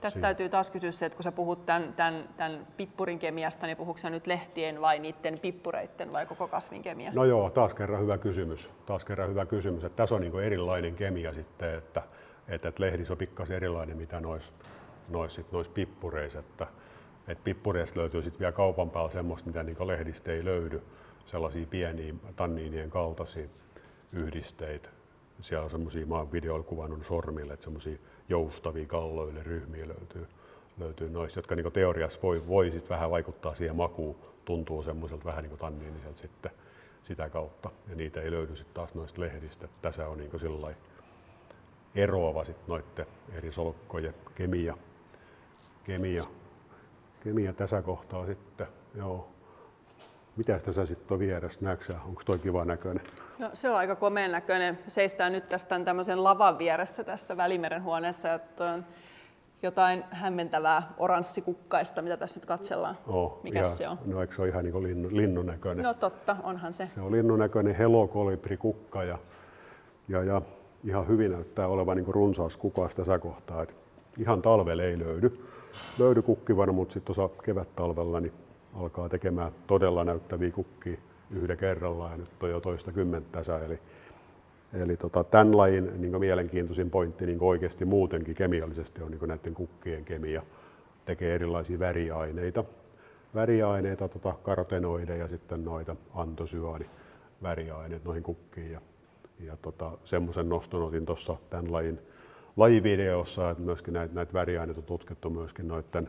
[0.00, 0.22] Tästä Siin.
[0.22, 4.00] täytyy taas kysyä se, että kun sä puhut tämän, tämän, tämän pippurin kemiasta, niin puhuuko
[4.10, 7.20] nyt lehtien vai niiden pippureiden vai koko kasvin kemiasta?
[7.20, 8.70] No joo, taas kerran hyvä kysymys.
[8.86, 9.84] Taas kerran hyvä kysymys.
[9.84, 12.02] Että tässä on niin erilainen kemia sitten, että,
[12.48, 14.52] että, että lehdissä on pikkasen erilainen mitä noissa
[15.08, 16.38] nois, sit nois pippureissa.
[16.38, 16.66] Että,
[17.28, 20.82] että pippureista löytyy sitten vielä kaupan päällä semmoista, mitä niin lehdistä ei löydy.
[21.26, 23.48] Sellaisia pieniä tanniinien kaltaisia
[24.12, 24.88] yhdisteitä.
[25.40, 30.26] Siellä on semmoisia, mä oon videoilla kuvannut sormille, että semmoisia joustavia kalloille ryhmiä löytyy,
[30.78, 35.44] löytyy noista, jotka niin teoriassa voi, voi sit vähän vaikuttaa siihen makuun, tuntuu semmoiselta vähän
[35.44, 36.50] niin tanniiniselta sitten
[37.02, 37.70] sitä kautta.
[37.88, 39.68] Ja niitä ei löydy sitten taas noista lehdistä.
[39.82, 40.74] Tässä on niin sillä
[41.94, 44.76] eroava sitten noiden eri solkkojen kemia.
[45.84, 46.24] kemia.
[47.24, 49.28] Kemia tässä kohtaa sitten joo.
[50.36, 53.04] Mitä sä sitten vieressä näetkö Onko toi kiva näköinen?
[53.38, 54.78] No, se on aika komeen näköinen.
[54.88, 58.34] Seistään nyt tästä tämmöisen lavan vieressä tässä Välimeren huoneessa.
[58.34, 58.84] Että on
[59.62, 62.96] jotain hämmentävää oranssikukkaista, mitä tässä nyt katsellaan.
[63.06, 63.98] Oh, Mikä se on?
[64.06, 65.84] No eikö se ole ihan niin linnu, linnun näköinen?
[65.84, 66.88] No totta, onhan se.
[66.94, 69.18] Se on linnun näköinen helokolibri kukka ja,
[70.08, 70.42] ja, ja
[70.84, 73.62] ihan hyvin näyttää olevan niin runsaas kukas tässä kohtaa.
[73.62, 73.74] Et
[74.18, 75.44] ihan talvella ei löydy,
[75.98, 78.32] löydy kukkivana, mutta sitten tuossa kevät-talvella niin
[78.74, 80.96] alkaa tekemään todella näyttäviä kukkia
[81.30, 83.40] yhden kerrallaan ja nyt on jo toista kymmentä.
[83.66, 83.78] Eli,
[84.72, 90.04] eli tota, tämän lajin niin mielenkiintoisin pointti niin oikeasti muutenkin kemiallisesti on niin näiden kukkien
[90.04, 90.42] kemia.
[91.04, 92.64] Tekee erilaisia väriaineita,
[93.34, 96.86] väriaineita, tota, karotenoideja ja sitten noita antosyaani
[97.42, 98.72] väriaineet noihin kukkiin.
[98.72, 98.80] Ja,
[99.40, 101.98] ja tota, semmoisen noston otin tuossa tämän lajin
[102.60, 106.08] lajivideossa, että myöskin näitä, näitä väriaineita on tutkittu myöskin noiden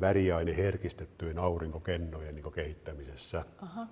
[0.00, 3.42] väriaine herkistettyjen aurinkokennojen niin kehittämisessä.
[3.62, 3.86] Aha.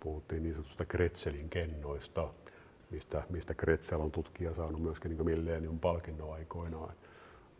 [0.00, 2.28] Puhuttiin niin sanotusta Kretselin kennoista,
[2.90, 6.92] mistä, mistä Kretsel on tutkija saanut myöskin niin Millennium palkinnon aikoinaan.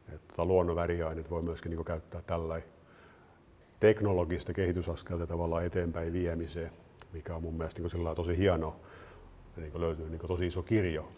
[0.08, 2.60] Että tota luonnon väriaineet voi myöskin niin käyttää tällä
[3.80, 6.72] teknologista kehitysaskelta tavallaan eteenpäin viemiseen,
[7.12, 8.76] mikä on mun mielestä niin tosi hienoa.
[9.56, 11.08] Niin löytyy niin tosi iso kirjo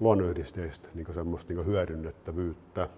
[0.00, 2.88] luonnonyhdisteistä niin semmoista niin hyödynnettävyyttä.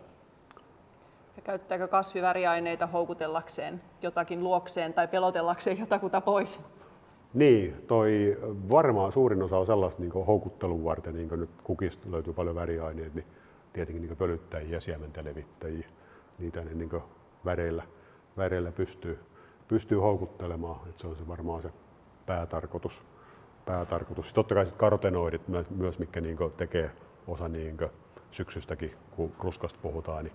[1.36, 6.60] Ja käyttääkö kasviväriaineita houkutellakseen jotakin luokseen tai pelotellakseen jotakuta pois?
[7.34, 8.36] Niin, toi
[8.70, 13.14] varmaan suurin osa on sellaista niin houkuttelun varten, niin kuin nyt kukista löytyy paljon väriaineita,
[13.14, 13.26] niin
[13.72, 15.88] tietenkin niin pölyttäjiä ja siementelevittäjiä,
[16.38, 16.90] niitä ne niin
[17.44, 17.82] väreillä,
[18.36, 19.18] väreillä pystyy,
[19.68, 21.70] pystyy houkuttelemaan, että se on se varmaan se
[22.26, 23.02] päätarkoitus.
[23.68, 24.32] Päätarkoitus.
[24.32, 26.90] Totta kai sitten karotenoidit myös, mitkä niin tekee
[27.26, 27.76] osa niin
[28.30, 30.34] syksystäkin, kun ruskasta puhutaan, niin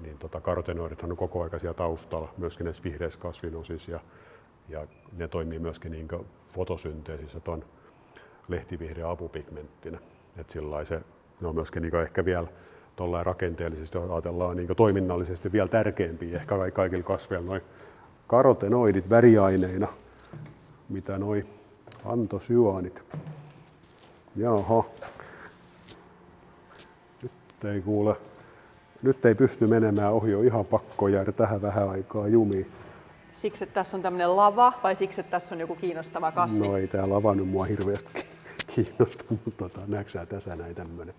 [0.00, 4.00] niin tota, karotenoidithan on koko ajan siellä taustalla, myöskin näissä vihreissä kasvinosissa ja,
[4.68, 6.08] ja ne toimii myöskin niin
[6.48, 7.64] fotosynteesissä tuon
[8.48, 9.98] lehtivihreä apupigmenttinä.
[10.36, 11.00] Et sillä se,
[11.40, 12.46] ne on myöskin niin ehkä vielä
[12.96, 17.62] tuolla rakenteellisesti, jos ajatellaan niin toiminnallisesti vielä tärkeämpiä ehkä kaikilla kasveilla noin
[18.26, 19.88] karotenoidit väriaineina,
[20.88, 21.57] mitä noin
[22.04, 23.02] antosyanit.
[24.36, 24.84] Jaha.
[27.22, 28.16] Nyt ei kuule
[29.02, 32.72] nyt ei pysty menemään ohi, on ihan pakko jäädä tähän vähän aikaa jumiin.
[33.30, 36.68] Siksi, että tässä on tämmöinen lava vai siksi, että tässä on joku kiinnostava kasvi?
[36.68, 38.26] No ei tämä lava nyt mua hirveästi
[38.74, 41.14] kiinnosta, mutta tota, näetkö tässä näin tämmöinen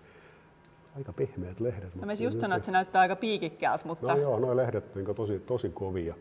[0.96, 1.94] aika pehmeät lehdet.
[1.94, 4.06] Mä just sanoin, että se näyttää aika piikikkäältä, mutta...
[4.06, 6.14] No joo, nuo lehdet niin tosi, tosi kovia.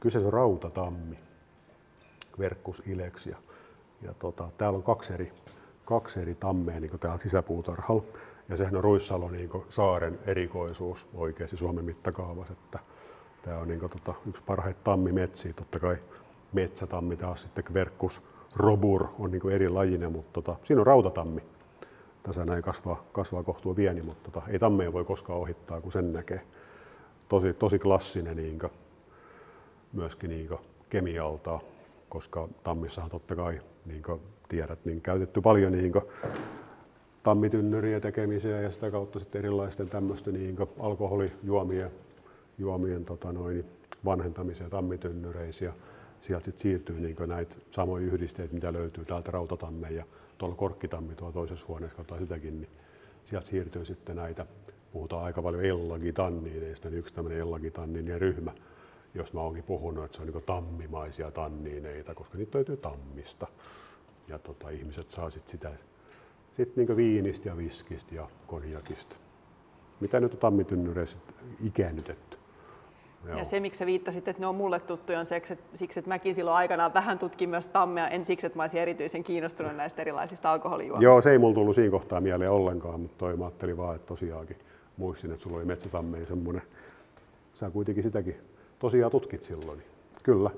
[0.00, 1.18] Kyseessä on rautatammi,
[2.38, 3.26] verkkus ilex.
[3.26, 3.36] Ja,
[4.02, 5.32] ja tota, täällä on kaksi eri,
[5.84, 8.02] kaksi eri tammea niin täällä sisäpuutarhalla.
[8.48, 12.78] Ja sehän on Ruissalo niin saaren erikoisuus oikeasti Suomen mittakaavassa, että
[13.42, 15.52] tämä on niin kuin, tota, yksi parhaita tammimetsiä.
[15.52, 15.96] Totta kai
[16.52, 18.22] metsätammi taas sitten verkkus
[18.56, 21.42] robur on niin eri lajinen, mutta tota, siinä on rautatammi.
[22.22, 26.12] Tässä näin kasvaa, kasvaa kohtuu pieni, mutta tota, ei tammea voi koskaan ohittaa, kun sen
[26.12, 26.40] näkee.
[27.28, 28.72] Tosi, tosi klassinen niin kuin,
[29.92, 31.60] myöskin niin kuin, kemialta,
[32.08, 36.04] koska tammissahan totta kai, niin kuin tiedät, niin käytetty paljon niin kuin,
[37.22, 41.90] tammitynnyriä tekemiseen ja sitä kautta sitten erilaisten tämmöisten niin alkoholijuomien
[42.58, 43.64] juomien, tota noin,
[44.04, 45.64] vanhentamiseen tammitynnyreissä.
[45.64, 45.72] Ja
[46.20, 50.04] sieltä sitten siirtyy niin näitä samoja yhdisteitä, mitä löytyy täältä rautatamme ja
[50.38, 52.70] tuolla korkkitammi tuolla toisessa huoneessa, katsotaan sitäkin, niin
[53.24, 54.46] sieltä siirtyy sitten näitä,
[54.92, 58.52] puhutaan aika paljon ellagitanniineista, niin yksi tämmöinen ellagitanniinien ryhmä,
[59.18, 63.46] jos mä oonkin puhunut, että se on niin tammimaisia tanniineita, koska niitä löytyy tammista.
[64.28, 65.72] Ja tota, ihmiset saa sitten sitä
[66.58, 69.16] sitten niin viinistä ja viskistä ja konjakista.
[70.00, 71.18] Mitä nyt on tammitynnyreissä
[71.64, 72.38] ikäännytetty?
[73.24, 73.38] Joo.
[73.38, 76.08] Ja se, miksi sä viittasit, että ne on mulle tuttuja, on siksi, että, siksi, että
[76.08, 80.02] mäkin silloin aikanaan vähän tutkin myös tammea, en siksi, että mä olisin erityisen kiinnostunut näistä
[80.02, 81.04] erilaisista alkoholijuomista.
[81.04, 84.06] Joo, se ei mulla tullut siinä kohtaa mieleen ollenkaan, mutta toi mä ajattelin vaan, että
[84.06, 84.56] tosiaankin
[84.96, 86.62] muistin, että sulla oli metsätammeen semmoinen.
[87.54, 88.36] Sä kuitenkin sitäkin
[88.78, 89.82] tosiaan tutkit silloin.
[90.22, 90.50] Kyllä.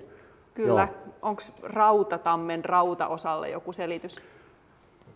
[0.55, 0.89] Kyllä.
[1.23, 4.21] Onko rautatammen rautaosalle joku selitys?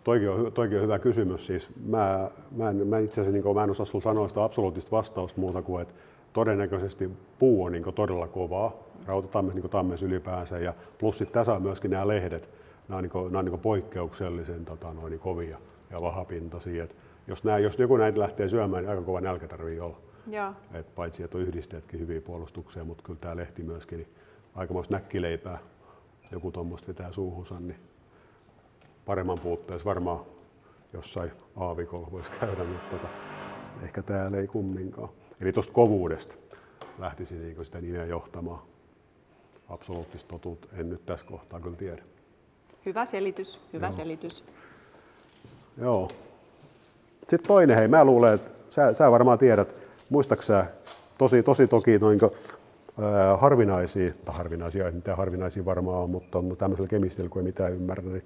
[0.04, 1.46] Toikin on, toikin on hyvä kysymys.
[1.46, 4.90] Siis mä, mä, en, mä itse asiassa niin mä en osaa sinulla sanoa sitä absoluuttista
[4.90, 5.94] vastausta muuta kuin, että
[6.32, 8.72] todennäköisesti puu on niin todella kovaa,
[9.06, 12.48] rautatammes niin tammessa ylipäänsä, ja plus sitten tässä on myöskin nämä lehdet,
[12.88, 15.58] nämä on, niin, nämä on niin poikkeuksellisen tota, noin, niin kovia
[15.90, 16.84] ja vahapintaisia.
[16.84, 19.96] Et jos, nämä, jos joku näitä lähtee syömään, niin aika kova nälkä tarvii olla.
[20.26, 20.54] Ja.
[20.74, 24.08] Et paitsi, että on yhdisteetkin hyviä puolustukseen, mutta kyllä tämä lehti myöskin, niin
[24.54, 25.58] aikamoista näkkileipää
[26.32, 27.78] joku tuommoista vetää suuhunsa, niin
[29.06, 30.24] paremman puutteessa varmaan
[30.92, 33.08] jossain aavikolla voisi käydä, mutta tota,
[33.82, 35.08] ehkä täällä ei kumminkaan.
[35.40, 36.34] Eli tuosta kovuudesta
[36.98, 38.62] lähtisi niin sitä nimeä johtamaan.
[39.68, 42.02] absoluuttista totuutta en nyt tässä kohtaa kyllä tiedä.
[42.87, 43.96] Hyvä selitys, hyvä Joo.
[43.96, 44.44] selitys.
[45.78, 46.10] Joo.
[47.20, 49.84] Sitten toinen, hei, mä luulen, että sä, sä varmaan tiedät,
[50.14, 50.66] muistaaksä
[51.18, 56.57] tosi, tosi toki noin äh, harvinaisia, tai harvinaisia, ei mitään harvinaisia varmaan on, mutta on
[56.57, 58.24] tämmöisellä kemistillä, kun ei mitään ymmärrä, niin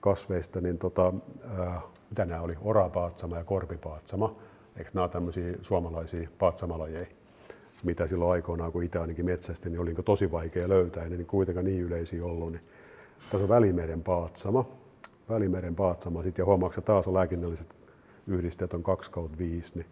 [0.00, 1.12] kasveista, niin tota,
[1.60, 4.34] äh, mitä nämä oli, orapaatsama ja korpipaatsama,
[4.76, 7.06] eikö nämä ole tämmöisiä suomalaisia paatsamalajeja,
[7.84, 11.64] mitä silloin aikoinaan, kun itse ainakin metsästi, niin oli niin tosi vaikea löytää, niin kuitenkaan
[11.64, 12.52] niin yleisiä ollut.
[12.52, 12.62] Niin
[13.30, 14.64] tässä on Välimeren paatsama,
[15.28, 17.74] Välimeren paatsama, sitten ja huomaatko taas on lääkinnälliset
[18.26, 19.86] yhdisteet on 2 kautta 5, niin,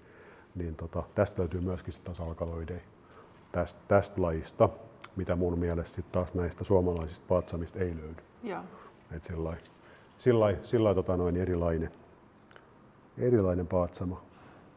[0.58, 2.80] niin tota, tästä löytyy myöskin taas alkaloideja
[3.52, 4.68] tästä, tästä lajista,
[5.16, 8.22] mitä mun mielestä sitten taas näistä suomalaisista paatsamista ei löydy.
[8.42, 8.60] Joo.
[9.12, 9.24] Et
[10.18, 11.90] sillä sillä tota noin erilainen,
[13.18, 14.22] erilainen paatsama.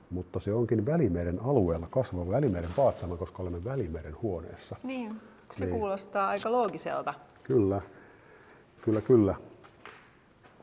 [0.10, 4.76] Mutta se onkin Välimeren alueella kasvava Välimeren paatsama, koska olemme Välimeren huoneessa.
[4.84, 5.76] Niin, se niin.
[5.76, 7.14] kuulostaa aika loogiselta.
[7.44, 7.82] Kyllä,
[8.82, 9.36] kyllä, kyllä.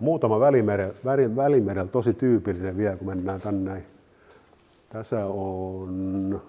[0.00, 0.94] Muutama välimere,
[1.36, 3.86] välimerellä tosi tyypillinen vielä, kun mennään tänne näin.
[4.88, 6.42] Tässä on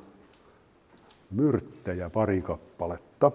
[1.32, 3.32] myrttejä pari kappaletta.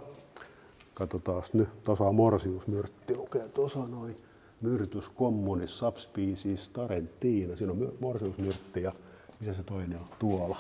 [0.94, 4.16] Katsotaan nyt, tuossa morsiusmyrtti, lukee tuossa noin.
[4.60, 7.56] Myrtus communis subspecies tarentina.
[7.56, 8.92] Siinä on morsiusmyrtti ja
[9.40, 10.06] missä se toinen on?
[10.18, 10.56] Tuolla.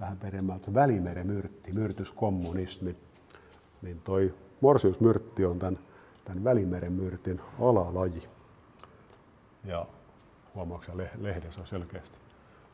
[0.00, 0.74] Vähän peremmältä.
[0.74, 2.80] Välimeren myrtti, myrtys communis.
[3.82, 5.78] Niin, toi morsiusmyrtti on tämän,
[6.24, 8.28] tämän Välimeren myrtin alalaji.
[9.64, 9.86] Ja
[10.54, 12.19] huomaatko lehdessä on selkeästi.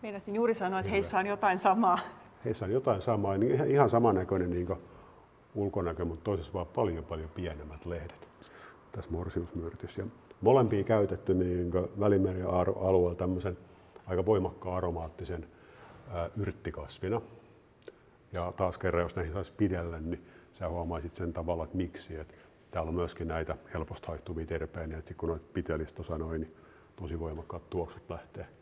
[0.06, 1.98] Meinasin juuri sanoa, että heissä on jotain samaa.
[2.44, 4.68] Heissä on jotain samaa, niin ihan, samannäköinen niin
[5.54, 8.28] ulkonäkö, mutta toisessa vaan paljon paljon pienemmät lehdet
[8.92, 10.02] tässä morsiusmyrtissä.
[10.02, 10.06] Ja
[10.40, 13.58] molempia käytetty niin Välimeren alueella tämmöisen
[14.06, 15.46] aika voimakkaan aromaattisen
[16.12, 17.20] ää, yrttikasvina.
[18.32, 22.16] Ja taas kerran, jos näihin saisi pidellä, niin sä huomaisit sen tavalla, että miksi.
[22.16, 22.34] Että
[22.70, 26.54] täällä on myöskin näitä helposti haihtuvia terpeenejä, että kun noita pitelistä sanoi, niin
[26.96, 28.55] tosi voimakkaat tuoksut lähtee.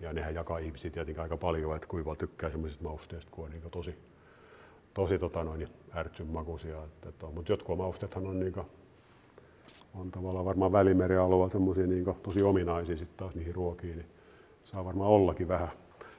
[0.00, 3.62] Ja nehän jakaa ihmisiä tietenkin aika paljon, että kuinka tykkää semmoisista mausteista, kun on niin
[3.70, 3.94] tosi,
[4.94, 6.84] tosi tota noin, ärtsyn makuisia.
[6.84, 8.66] Että, että, mutta jotkut mausteethan on, niin kuin,
[9.94, 14.06] on tavallaan varmaan välimerialueella semmoisia niin tosi ominaisia sitten taas niihin ruokiin, niin
[14.64, 15.68] saa varmaan ollakin vähän,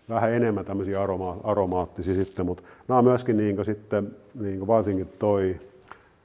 [0.10, 5.60] vähän enemmän tämmöisiä aroma, aromaattisia sitten, mutta nämä on myöskin niin sitten, niin varsinkin toi,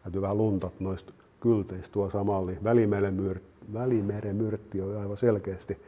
[0.02, 2.64] täytyy vähän luntat noista kylteistä tuo samalla, niin
[3.74, 5.78] Välimeren myrtti on aivan selkeästi,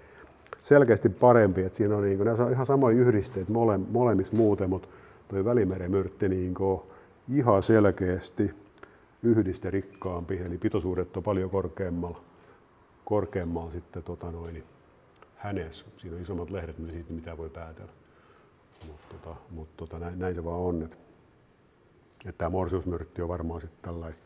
[0.66, 4.88] selkeästi parempi, että siinä on, niin kuin, on ihan samoja yhdisteitä mole, molemmissa muuten, mutta
[5.29, 6.81] tuo Välimeren myrtti niin kuin,
[7.35, 8.55] ihan selkeästi
[9.22, 12.20] yhdisterikkaampi, eli pitoisuudet on paljon korkeammalla,
[13.05, 14.64] korkeammalla sitten tota noin,
[15.37, 15.87] hänessä.
[15.96, 17.92] Siinä on isommat lehdet, niin siitä mitä voi päätellä.
[18.87, 20.83] Mutta tota, mut tota, näin, näin, se vaan on.
[20.83, 20.96] Että,
[22.26, 24.18] että tämä morsiusmyrtti on varmaan sitten tällainen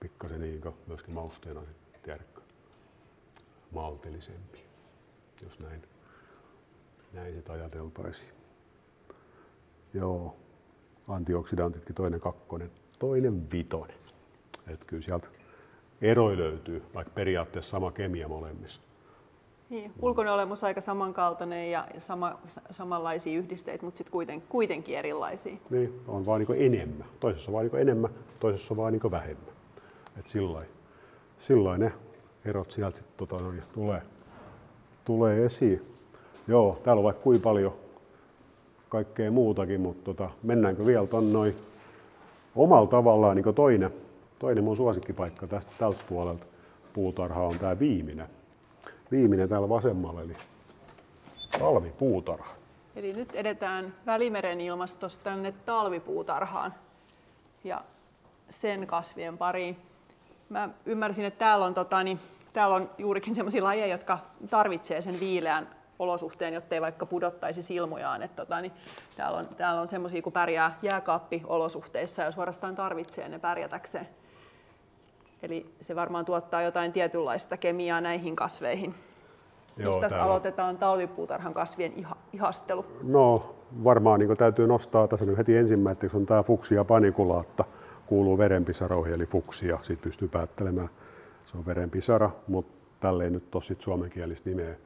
[0.00, 2.18] pikkasen niin myöskin mausteena sitten
[3.72, 4.67] maltillisempi,
[5.42, 5.82] jos näin,
[7.12, 8.30] näin sitä ajateltaisiin.
[9.94, 10.36] Joo,
[11.08, 13.96] antioksidantitkin toinen kakkonen, toinen vitonen.
[14.66, 15.28] Että kyllä sieltä
[16.02, 18.80] eroi löytyy, vaikka periaatteessa sama kemia molemmissa.
[19.70, 22.38] Niin, ulkoinen olemus aika samankaltainen ja sama,
[22.70, 25.56] samanlaisia yhdisteitä, mutta sitten kuiten, kuitenkin erilaisia.
[25.70, 27.06] Niin, on vaan niin enemmän.
[27.20, 29.54] Toisessa on vaan niin enemmän, toisessa on vaan niin vähemmän.
[30.18, 30.66] Et silloin,
[31.38, 31.92] silloin ne
[32.44, 34.02] erot sieltä sit, tota, no, tulee,
[35.08, 35.94] tulee esiin.
[36.48, 37.72] Joo, täällä on vaikka kuinka paljon
[38.88, 41.56] kaikkea muutakin, mutta tota, mennäänkö vielä tuon noin
[42.56, 43.90] omalla tavallaan niin toinen,
[44.38, 46.44] toinen mun suosikkipaikka tästä tältä puolelta
[46.92, 48.26] puutarha on tämä viimeinen.
[49.10, 50.36] Viimeinen täällä vasemmalla, eli
[51.58, 52.54] talvipuutarha.
[52.96, 56.74] Eli nyt edetään Välimeren ilmastosta tänne talvipuutarhaan
[57.64, 57.84] ja
[58.50, 59.76] sen kasvien pariin.
[60.48, 62.20] Mä ymmärsin, että täällä on, tota, niin,
[62.58, 64.18] täällä on juurikin sellaisia lajeja, jotka
[64.50, 65.68] tarvitsee sen viileän
[65.98, 68.22] olosuhteen, jotta ei vaikka pudottaisi silmujaan.
[68.22, 68.72] Että, tota, niin,
[69.16, 74.08] täällä on, täällä on sellaisia, kun pärjää jääkaappi-olosuhteissa ja suorastaan tarvitsee ne pärjätäkseen.
[75.42, 78.94] Eli se varmaan tuottaa jotain tietynlaista kemiaa näihin kasveihin.
[79.76, 80.24] Joo, Mistä täällä...
[80.24, 82.86] aloitetaan talvipuutarhan kasvien iha, ihastelu?
[83.02, 87.64] No varmaan niin täytyy nostaa tässä nyt heti ensimmäiseksi on tämä fuksia panikulaata
[88.06, 90.88] kuuluu verenpisaroihin, eli fuksia, siitä pystyy päättelemään.
[91.48, 94.76] Se on verenpisara, mutta tälle ei nyt ole sit suomenkielistä nimeä,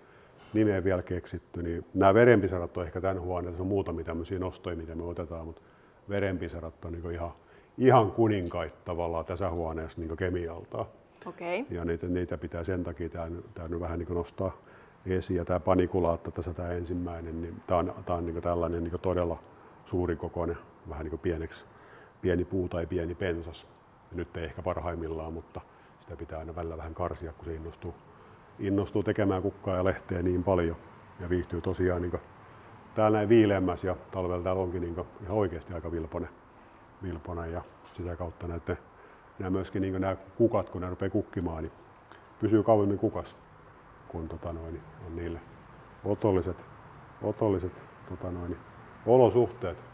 [0.52, 1.62] nimeä vielä keksitty.
[1.62, 5.62] Niin nämä verenpisarat on ehkä tämän huoneen, on muutamia tämmöisiä nostoja, mitä me otetaan, mutta
[6.08, 7.32] verenpisarat on niin ihan,
[7.78, 10.86] ihan kuninkait tavallaan tässä huoneessa niin kemialta.
[11.26, 11.64] Okay.
[11.70, 14.56] Ja niitä, niitä, pitää sen takia tämä vähän niin nostaa
[15.06, 15.36] esiin.
[15.36, 19.38] Ja tämä panikulaatta tässä tämä ensimmäinen, niin tämä on, tämä on niin tällainen niin todella
[19.84, 21.64] suuri kokoinen, vähän niin pieneksi
[22.20, 23.66] pieni puu tai pieni pensas.
[24.10, 25.60] Ja nyt ei ehkä parhaimmillaan, mutta
[26.12, 27.94] sitä pitää aina välillä vähän karsia, kun se innostuu,
[28.58, 30.76] innostuu tekemään kukkaa ja lehteä niin paljon.
[31.20, 32.20] Ja viihtyy tosiaan niin
[32.94, 36.28] täällä näin viileämmässä ja talvella täällä onkin niin ihan oikeasti aika vilponen,
[37.02, 38.78] vilponen ja sitä kautta näette,
[39.38, 41.72] nämä myöskin niin nämä kukat, kun ne rupeaa kukkimaan, niin
[42.40, 43.36] pysyy kauemmin kukas,
[44.08, 45.40] kun tota noin, on niille
[46.04, 46.66] otolliset,
[47.22, 48.56] otolliset tota noin,
[49.06, 49.91] olosuhteet.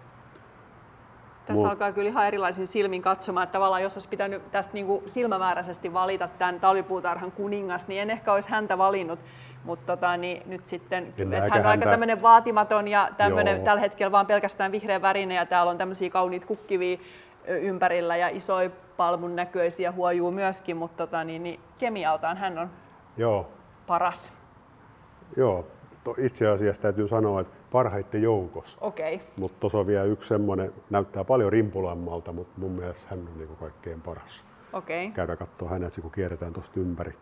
[1.48, 1.70] Tässä Mut.
[1.70, 5.92] alkaa kyllä ihan erilaisin silmin katsomaan, että tavallaan jos olisi pitänyt tästä niin kuin silmämääräisesti
[5.92, 9.18] valita tämän talvipuutarhan kuningas, niin en ehkä olisi häntä valinnut.
[9.64, 11.68] Mutta tota, niin nyt sitten, että hän on häntä...
[11.68, 16.10] aika tämmöinen vaatimaton ja tämmöinen tällä hetkellä vaan pelkästään vihreä värinen ja täällä on tämmöisiä
[16.10, 16.98] kauniit kukkivia
[17.46, 22.70] ympärillä ja isoja palmun näköisiä huojuu myöskin, mutta tota, niin, niin kemialtaan hän on
[23.16, 23.48] Joo.
[23.86, 24.32] paras.
[25.36, 25.66] Joo,
[26.18, 28.78] itse asiassa täytyy sanoa, että parhaiten joukossa.
[28.80, 29.18] Okay.
[29.40, 33.56] Mutta tuossa on vielä yksi semmoinen, näyttää paljon rimpulammalta, mutta mun mielestä hän on niinku
[33.56, 34.44] kaikkein paras.
[34.72, 35.10] Okay.
[35.10, 37.14] Käydä katsoa hänet, kun kierretään tuosta ympäri.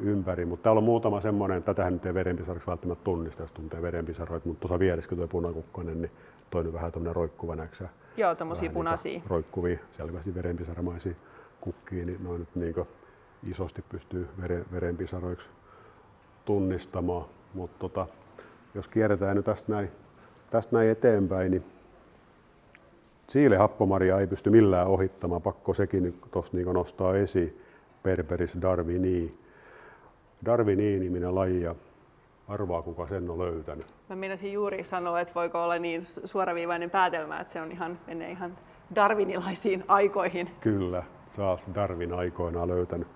[0.00, 0.44] ympäri.
[0.44, 4.60] Mutta täällä on muutama semmoinen, tätähän nyt ei verenpisariksi välttämättä tunnista, jos tuntee verenpisaroita, mutta
[4.60, 6.10] tuossa vieressä, kun tuo punakukkonen, niin
[6.50, 7.88] toinen vähän tämmöinen roikkuva näksä.
[8.16, 9.12] Joo, tämmöisiä punaisia.
[9.12, 11.14] Niin roikkuvia, selvästi verenpisaramaisia
[11.60, 12.74] kukkia, niin noin nyt niin
[13.50, 15.50] isosti pystyy veren, verenpisaroiksi
[16.44, 17.24] tunnistamaan.
[17.54, 18.06] Mutta tota,
[18.74, 19.90] jos kierretään nyt tästä näin,
[20.50, 21.64] tästä näin eteenpäin, niin
[23.30, 27.60] Siile happomaria ei pysty millään ohittamaan, pakko sekin tuossa niin nostaa esiin.
[28.02, 29.34] Berberis darwini.
[30.44, 31.74] Darwini-niminen laji ja
[32.48, 33.86] arvaa kuka sen on löytänyt.
[34.08, 38.30] Mä meinasin juuri sanoa, että voiko olla niin suoraviivainen päätelmä, että se on ihan, menee
[38.30, 38.58] ihan
[38.94, 40.50] darwinilaisiin aikoihin.
[40.60, 41.02] Kyllä,
[41.34, 43.08] Charles Darwin aikoinaan löytänyt,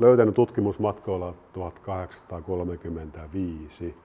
[0.00, 3.96] löytänyt tutkimusmatkoilla 1835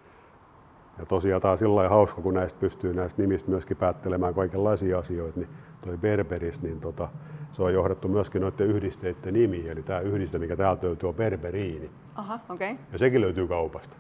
[1.00, 5.40] ja tosiaan tämä on sillä hauska, kun näistä pystyy näistä nimistä myöskin päättelemään kaikenlaisia asioita,
[5.40, 5.50] niin
[5.82, 7.10] toi Berberis, niin tota,
[7.52, 11.90] se on johdettu myöskin noiden yhdisteiden nimi, eli tämä yhdiste, mikä täältä löytyy, on berberiini.
[12.16, 12.76] Aha, okay.
[12.92, 13.98] Ja sekin löytyy kaupasta.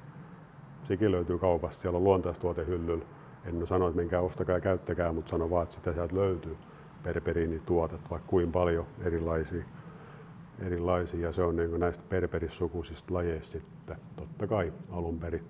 [0.83, 3.05] Sekin löytyy kaupasta, siellä on luontaistuotehyllyllä.
[3.45, 6.57] En sano, että menkää ostakaa ja käyttäkää, mutta sano vaan, että sitä sieltä löytyy
[7.03, 9.63] berberiinituotet, vaikka kuin paljon erilaisia.
[10.59, 11.31] Erilaisia.
[11.31, 15.43] Se on niin näistä berberissukuisista lajeista sitten totta kai alun perin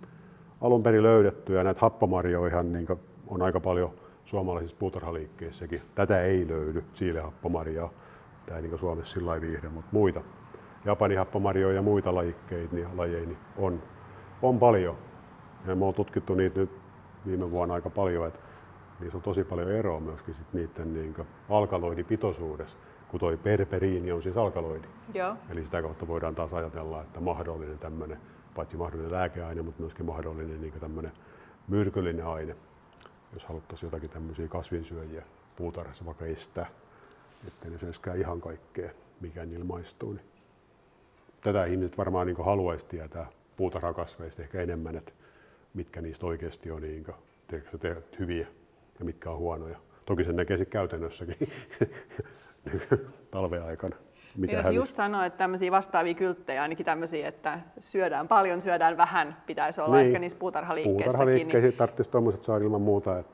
[0.62, 2.88] alun perin löydetty ja näitä happomarjoja niin
[3.28, 3.92] on aika paljon
[4.26, 5.82] suomalaisissa puutarhaliikkeissäkin.
[5.96, 6.84] Tätä ei löydy,
[7.22, 7.90] happomarjaa.
[8.46, 10.22] Tämä ei niin Suomessa sillä viihde, mutta muita.
[10.86, 13.84] Japanin happomarjoja ja muita lajikkeita, niin, lajeja niin on,
[14.42, 14.98] on paljon.
[15.68, 16.72] Ja me on tutkittu niitä nyt
[17.26, 18.40] viime vuonna aika paljon, että
[19.00, 21.16] niissä on tosi paljon eroa myöskin sit niiden niin
[21.50, 24.88] alkaloidipitoisuudessa, kun toi perperiini on siis alkaloidi.
[25.14, 25.36] Joo.
[25.50, 28.20] Eli sitä kautta voidaan taas ajatella, että mahdollinen tämmöinen
[28.56, 31.12] paitsi mahdollinen lääkeaine, mutta myöskin mahdollinen niin tämmöinen
[31.68, 32.56] myrkyllinen aine,
[33.34, 35.24] jos haluttaisiin jotakin tämmöisiä kasvinsyöjiä
[35.56, 36.66] puutarhassa vaikka estää,
[37.48, 38.92] ettei ne syöskään ihan kaikkea,
[39.22, 40.14] mikä niillä maistuu.
[40.14, 40.26] Niin
[41.42, 45.12] tätä ihmiset varmaan niin haluaisi tietää puutarhakasveista ehkä enemmän, että
[45.74, 47.16] mitkä niistä oikeasti on niin kuin,
[48.20, 48.48] hyviä
[49.00, 49.78] ja mitkä on huonoja.
[50.06, 51.38] Toki sen näkee sitten käytännössäkin
[53.32, 53.96] talven aikana
[54.38, 59.38] mikä Jos just sanoa, että tämmöisiä vastaavia kylttejä, ainakin tämmöisiä, että syödään paljon, syödään vähän,
[59.46, 60.08] pitäisi olla niin.
[60.08, 61.06] ehkä niissä puutarhaliikkeissäkin.
[61.06, 61.78] Puutarhaliikkeisiin niin...
[61.78, 63.34] tarvitsisi tuommoiset saada ilman muuta, että,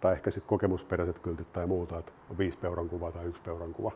[0.00, 3.74] tai ehkä sitten kokemusperäiset kyltit tai muuta, että on viisi peuran kuva tai yksi peuran
[3.74, 3.92] kuva.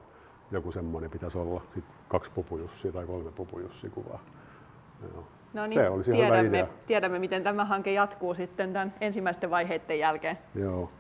[0.51, 4.21] Joku semmoinen pitäisi olla, sitten kaksi pupujussia tai kolme pupujussикuvaa.
[5.03, 5.25] Joo.
[5.55, 10.39] No niin, se olisi tiedämme, tiedämme, miten tämä hanke jatkuu sitten tämän ensimmäisten vaiheiden jälkeen.
[10.55, 10.91] Joo.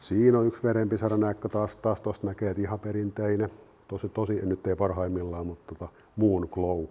[0.00, 3.50] Siinä on yksi verenpisaranäkkö taas, taas tuosta näkee, että ihan perinteinen
[3.88, 6.84] tosi, tosi nyt ei parhaimmillaan, mutta tota Moon Glow,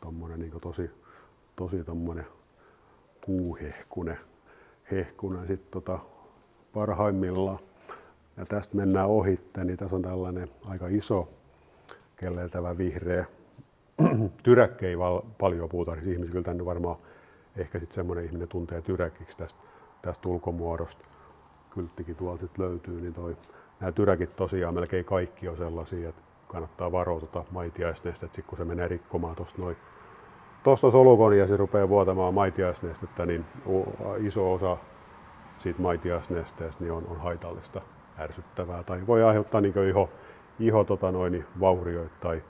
[0.00, 0.90] tommonen niin tosi,
[1.56, 2.26] tosi tommonen
[3.24, 4.18] kuuhehkune,
[4.90, 5.98] hehkune sitten tota
[6.72, 7.58] parhaimmillaan.
[8.36, 11.28] Ja tästä mennään ohitte, niin tässä on tällainen aika iso
[12.16, 13.24] kelleltävä vihreä.
[14.42, 16.96] Tyräkki ei val, paljon puhuta, siis tänne varmaan
[17.56, 19.60] ehkä sitten semmoinen ihminen tuntee tyräkiksi tästä,
[20.02, 21.17] tästä ulkomuodosta.
[21.78, 23.36] Kylttikin tuolta sit löytyy, niin toi,
[23.80, 28.88] nämä tyräkit tosiaan melkein kaikki on sellaisia, että kannattaa varoa tuota maitiaisnestettä, kun se menee
[28.88, 29.76] rikkomaan tuosta noin
[30.62, 33.44] tuosta solukon ja se rupeaa vuotamaan maitiaisnestettä, niin
[34.18, 34.76] iso osa
[35.58, 37.80] siitä maitiaisnesteestä niin on, on haitallista,
[38.18, 40.10] ärsyttävää tai voi aiheuttaa niin iho,
[40.58, 42.42] iho tota noin, niin vaurioita tai,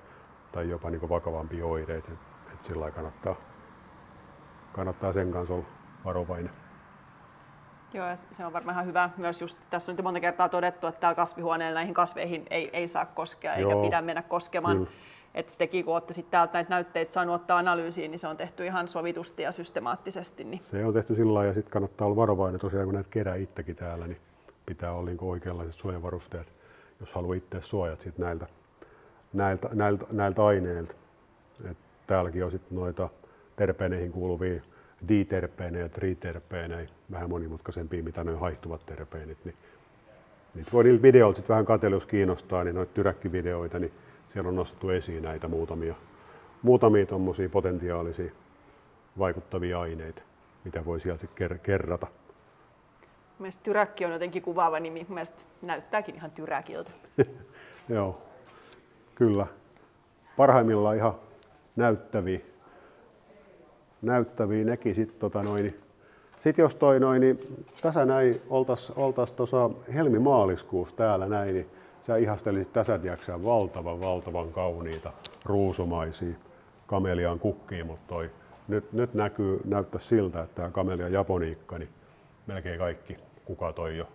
[0.53, 2.12] tai jopa niin vakavampia oireita.
[2.53, 3.35] Et, sillä kannattaa,
[4.72, 5.66] kannattaa sen kanssa olla
[6.05, 6.68] varovainen.
[7.95, 9.11] Joo, se on varmaan ihan hyvä.
[9.16, 12.89] Myös just, tässä on nyt monta kertaa todettu, että täällä kasvihuoneella näihin kasveihin ei, ei
[12.89, 13.82] saa koskea eikä Joo.
[13.82, 14.76] pidä mennä koskemaan.
[14.76, 14.91] Kyllä.
[15.34, 18.66] Että tekin kun olette sitten täältä näitä näytteitä saanut ottaa analyysiin, niin se on tehty
[18.66, 20.45] ihan sovitusti ja systemaattisesti.
[20.45, 20.61] Niin.
[20.62, 23.76] Se on tehty sillä lailla ja sitten kannattaa olla varovainen tosiaan, kun näitä kerää itsekin
[23.76, 24.18] täällä, niin
[24.66, 26.59] pitää olla niin oikeanlaiset suojavarusteet
[27.01, 28.47] jos haluaa itse suojat sit näiltä,
[29.32, 30.95] näiltä, näiltä, näiltä aineilta.
[31.70, 31.76] Et
[32.07, 33.09] täälläkin on sitten noita
[33.57, 34.62] terpeeneihin kuuluvia
[35.09, 39.45] diterpeenejä ja triterpeenejä, vähän monimutkaisempia, mitä noin haihtuvat terpeenit.
[39.45, 39.55] Niin
[40.55, 43.93] niitä voi niillä videoilta sitten vähän katsella, jos kiinnostaa, niin noita tyräkkivideoita, niin
[44.29, 45.95] siellä on nostettu esiin näitä muutamia,
[46.63, 48.33] muutamia tuommoisia potentiaalisia
[49.19, 50.23] vaikuttavia aineita,
[50.65, 52.07] mitä voi sieltä sitten kerrata.
[53.39, 55.07] Mielestäni tyräkki on jotenkin kuvaava nimi.
[55.09, 56.91] Mielestäni näyttääkin ihan tyräkiltä.
[57.89, 58.23] Joo,
[59.15, 59.47] kyllä.
[60.37, 61.15] Parhaimmillaan ihan
[61.77, 62.41] näyttäviä.
[64.03, 65.88] Näyttäviä nekin sitten tota noin.
[66.41, 71.66] Sitten jos toi noin, niin tässä näin oltaisiin oltais tuossa helmimaaliskuussa täällä näin, niin
[72.03, 75.12] sä ihastelisit tässä tiiäksä, valtavan, valtavan kauniita
[75.45, 76.34] ruusumaisia
[76.86, 78.30] kameliaan kukkiin, mutta toi
[78.68, 81.89] nyt, nyt näkyy, näyttää siltä, että tämä kamelia japoniikka, niin
[82.47, 84.09] melkein kaikki kukat on jo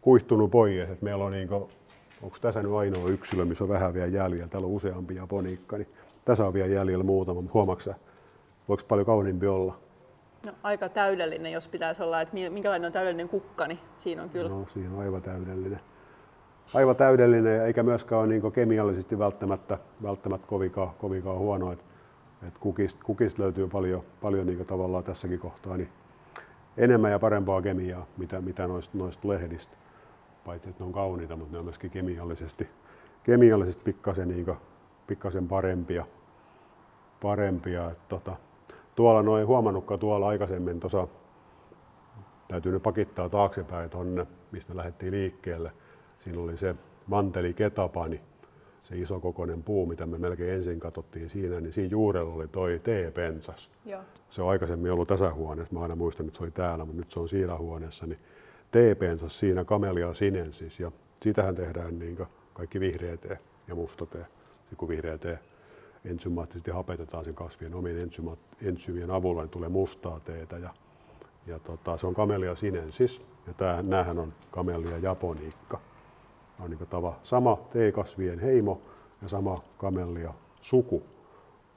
[0.00, 0.90] kuihtunut pois.
[0.90, 1.64] Et meillä on niin kuin,
[2.22, 5.88] onko tässä nyt ainoa yksilö, missä on vähän vielä jäljellä, täällä on useampi japoniikka, niin
[6.24, 7.90] tässä on vielä jäljellä muutama, mutta huomaatko
[8.68, 9.83] voiko paljon kauniimpi olla?
[10.44, 14.48] No, aika täydellinen, jos pitäisi olla, että minkälainen on täydellinen kukka, niin siinä on kyllä.
[14.48, 15.80] No, siinä on aivan täydellinen.
[16.74, 21.72] Aivan täydellinen, eikä myöskään ole niin kemiallisesti välttämättä, välttämättä kovinkaan, kovinkaan huono.
[21.72, 21.84] Et,
[22.48, 25.88] et kukista, kukista löytyy paljon, paljon niin tavallaan tässäkin kohtaa niin
[26.76, 29.76] enemmän ja parempaa kemiaa, mitä, mitä noista, noista lehdistä.
[30.44, 32.68] Paitsi, että ne on kauniita, mutta ne on myöskin kemiallisesti,
[33.22, 34.46] kemiallisesti pikkasen, niin
[35.06, 36.06] pikkasen parempia.
[37.22, 37.90] parempia.
[37.90, 38.36] Et, tota,
[38.94, 41.08] tuolla noin huomannutkaan tuolla aikaisemmin tuossa,
[42.48, 45.72] täytyy nyt pakittaa taaksepäin tuonne, mistä me lähdettiin liikkeelle.
[46.18, 46.74] Siinä oli se
[47.06, 48.20] manteli ketapani,
[48.82, 52.80] se iso kokoinen puu, mitä me melkein ensin katsottiin siinä, niin siinä juurella oli toi
[52.84, 53.70] teepensas.
[53.84, 54.00] Joo.
[54.30, 57.12] Se on aikaisemmin ollut tässä huoneessa, mä aina muistan, että se oli täällä, mutta nyt
[57.12, 58.18] se on siinä huoneessa, niin
[58.70, 60.92] teepensas siinä kamelia sinensis ja
[61.22, 62.18] sitähän tehdään niin
[62.54, 63.38] kaikki vihreä tee
[63.68, 64.26] ja musta tee,
[64.76, 65.38] kun vihreä tee
[66.04, 68.10] ensymaattisesti hapetetaan sen kasvien omien
[68.62, 70.70] ensyymien avulla, niin tulee mustaa teetä ja,
[71.46, 75.80] ja tota, se on kamelia sinensis ja tää, näähän on kamelia japoniikka
[76.60, 78.82] on niin tava, sama teekasvien heimo
[79.22, 81.02] ja sama kamelia suku.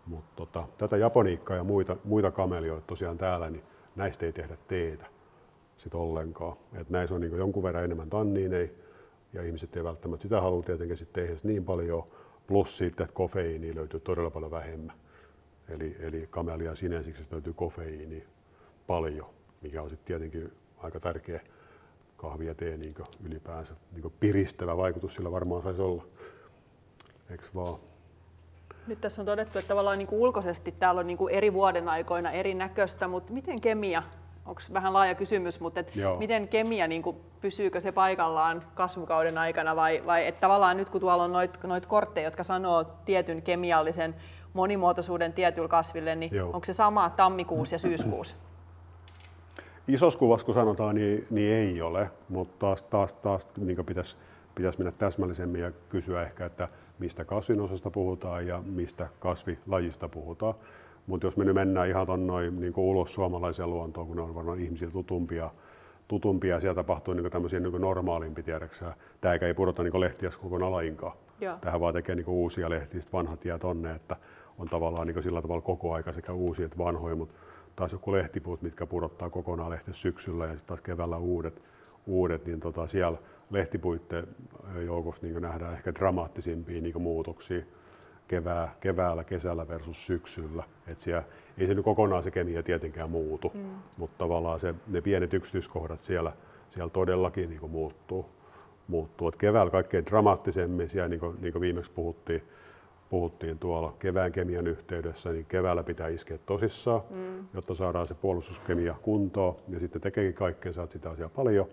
[0.06, 3.64] Mutta tota, tätä japoniikkaa ja muita, muita kamelioita tosiaan täällä, niin
[3.96, 5.06] näistä ei tehdä teetä
[5.78, 6.58] sit ollenkaan.
[6.74, 8.70] Et näissä on niin jonkun verran enemmän tanniineja
[9.34, 12.04] ja ihmiset ei välttämättä sitä halua tietenkin sitten tehdä niin paljon,
[12.48, 14.96] plus sitten, että kofeiiniä löytyy todella paljon vähemmän.
[15.70, 18.26] Eli, eli kamelia sinensiksi löytyy kofeiiniä
[18.88, 19.30] paljon,
[19.62, 21.42] mikä on sitten tietenkin aika tärkeä
[22.18, 26.06] kahvi ja tee niin ylipäänsä niin piristävä vaikutus sillä varmaan saisi olla.
[27.30, 27.80] Eikö vaan?
[28.88, 31.90] Nyt tässä on todettu, että tavallaan niin kuin ulkoisesti täällä on niin kuin eri vuoden
[31.90, 34.04] aikoina eri näköistä, mutta miten kemia,
[34.48, 39.76] onko vähän laaja kysymys, mutta et miten kemia, niin kuin, pysyykö se paikallaan kasvukauden aikana
[39.76, 44.16] vai, vai että tavallaan nyt kun tuolla on noita noit kortteja, jotka sanoo tietyn kemiallisen
[44.54, 46.48] monimuotoisuuden tietyllä kasville, niin Joo.
[46.48, 48.36] onko se sama tammikuussa ja syyskuussa?
[49.88, 54.16] isossa kuvassa, kun sanotaan, niin, niin ei ole, mutta taas, taas, taas niin pitäisi,
[54.56, 56.68] pitäisi mennä täsmällisemmin ja kysyä ehkä, että
[57.00, 60.54] mistä kasvinosasta puhutaan ja mistä kasvilajista puhutaan.
[61.08, 64.36] Mutta jos me nyt mennään ihan ton noin, niin ulos suomalaiseen luontoon, kun ne on
[64.36, 65.50] varmaan ihmisille tutumpia,
[66.08, 68.96] tutumpia ja siellä tapahtuu niin tämmöisiä niin normaalimpi tiedäksää.
[69.22, 71.18] Tämä ei pudota niin lehtiä kokonaan lainkaan.
[71.42, 71.58] Joo.
[71.62, 74.16] Tähän vaan tekee niin uusia lehtiä, vanhat jää tonne, että
[74.58, 77.36] on tavallaan niin sillä tavalla koko aika sekä uusia että vanhoja, mutta
[77.76, 81.62] taas joku lehtipuut, mitkä pudottaa kokonaan lehti syksyllä ja sitten taas keväällä uudet,
[82.08, 83.18] uudet niin tota, siellä
[83.52, 84.28] lehtipuitten
[84.86, 87.64] joukossa niin nähdään ehkä dramaattisimpia niin muutoksia
[88.28, 90.64] kevää, keväällä, kesällä versus syksyllä.
[90.88, 91.24] Et siellä,
[91.58, 93.62] ei se nyt kokonaan se kemia tietenkään muutu, mm.
[93.98, 96.32] mutta tavallaan se, ne pienet yksityiskohdat siellä,
[96.70, 98.26] siellä todellakin niin muuttuu.
[98.88, 99.28] muuttuu.
[99.28, 102.44] Et keväällä kaikkein dramaattisemmin, siellä niin kuin, niin kuin viimeksi puhuttiin,
[103.10, 107.48] puhuttiin tuolla kevään kemian yhteydessä, niin keväällä pitää iskeä tosissaan, mm.
[107.54, 109.56] jotta saadaan se puolustuskemia kuntoon.
[109.70, 111.68] Ja sitten tekeekin kaikkea, että sitä asiaa paljon.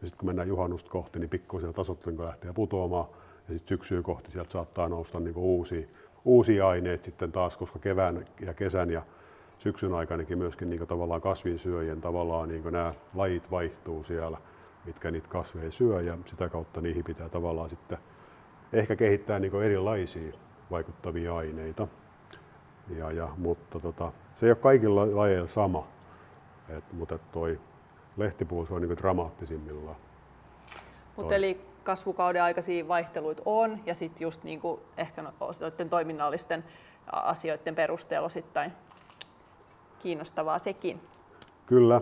[0.00, 3.06] Ja sitten kun mennään juhannusta kohti, niin pikkuisen tasot niin lähtee putoamaan.
[3.48, 5.86] Ja sitten syksyä kohti sieltä saattaa nousta niin uusia,
[6.24, 9.02] uusia aineita sitten taas, koska kevään ja kesän ja
[9.58, 14.38] syksyn aikanakin myöskin niin tavallaan kasvinsyöjien tavallaan niin nämä lajit vaihtuu siellä,
[14.84, 17.98] mitkä niitä kasveja syö ja sitä kautta niihin pitää tavallaan sitten
[18.72, 20.32] ehkä kehittää niin erilaisia
[20.70, 21.88] vaikuttavia aineita.
[22.96, 25.86] Ja, ja, mutta tota, se ei ole kaikilla lajeilla sama,
[26.68, 27.60] Et, mutta toi
[28.16, 29.96] lehtipuus on niin dramaattisimmillaan.
[31.16, 35.22] Mutta eli kasvukauden aikaisia vaihteluita on ja sitten just niin kuin ehkä
[35.60, 36.64] noiden toiminnallisten
[37.12, 38.72] asioiden perusteella osittain
[39.98, 41.00] kiinnostavaa sekin.
[41.66, 42.00] Kyllä.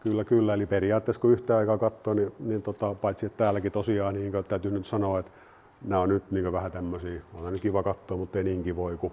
[0.00, 0.54] Kyllä, kyllä.
[0.54, 4.44] Eli periaatteessa kun yhtä aikaa katsoo, niin, niin tota, paitsi että täälläkin tosiaan niin kuin,
[4.44, 5.32] täytyy nyt sanoa, että
[5.84, 9.12] nämä on nyt niin vähän tämmöisiä, on nyt kiva katsoa, mutta ei niin kivoja kuin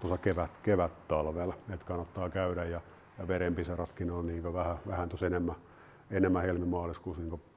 [0.00, 2.80] tuossa kevät, kevät talvella, että kannattaa käydä ja,
[3.18, 5.56] ja verenpisaratkin on niin vähän, vähän tuossa enemmän,
[6.10, 7.49] enemmän helmimaaliskuussa niin parempi,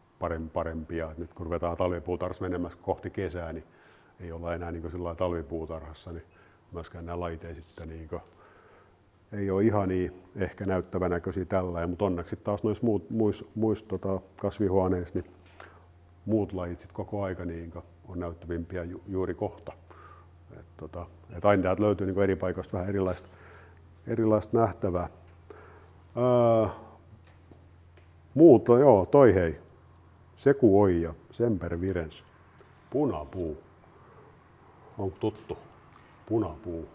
[0.53, 1.11] parempia.
[1.11, 3.63] Et nyt kun ruvetaan talvipuutarhassa menemään kohti kesää, niin
[4.19, 6.23] ei olla enää niin sillä talvipuutarhassa, niin
[6.71, 8.21] myöskään nämä lait ei sitten niin kuin,
[9.31, 13.85] ei ole ihan niin ehkä näyttävän näköisiä tällä, mutta onneksi taas noissa muut, muissa, muissa
[13.87, 15.31] tota, kasvihuoneissa niin
[16.25, 17.73] muut lajit sit koko aika niin
[18.07, 19.73] on näyttävimpiä ju, juuri kohta.
[20.59, 21.05] Et, tota,
[21.37, 23.27] et aina täältä löytyy niin eri paikoista vähän erilaista,
[24.07, 25.09] erilaista nähtävää.
[26.17, 26.67] Öö,
[28.33, 29.59] muuta, joo, toi hei.
[30.43, 32.23] Seku Oija, Semper Virens,
[32.89, 33.57] punapuu.
[34.97, 35.57] Onko tuttu?
[36.25, 36.87] Punapuu.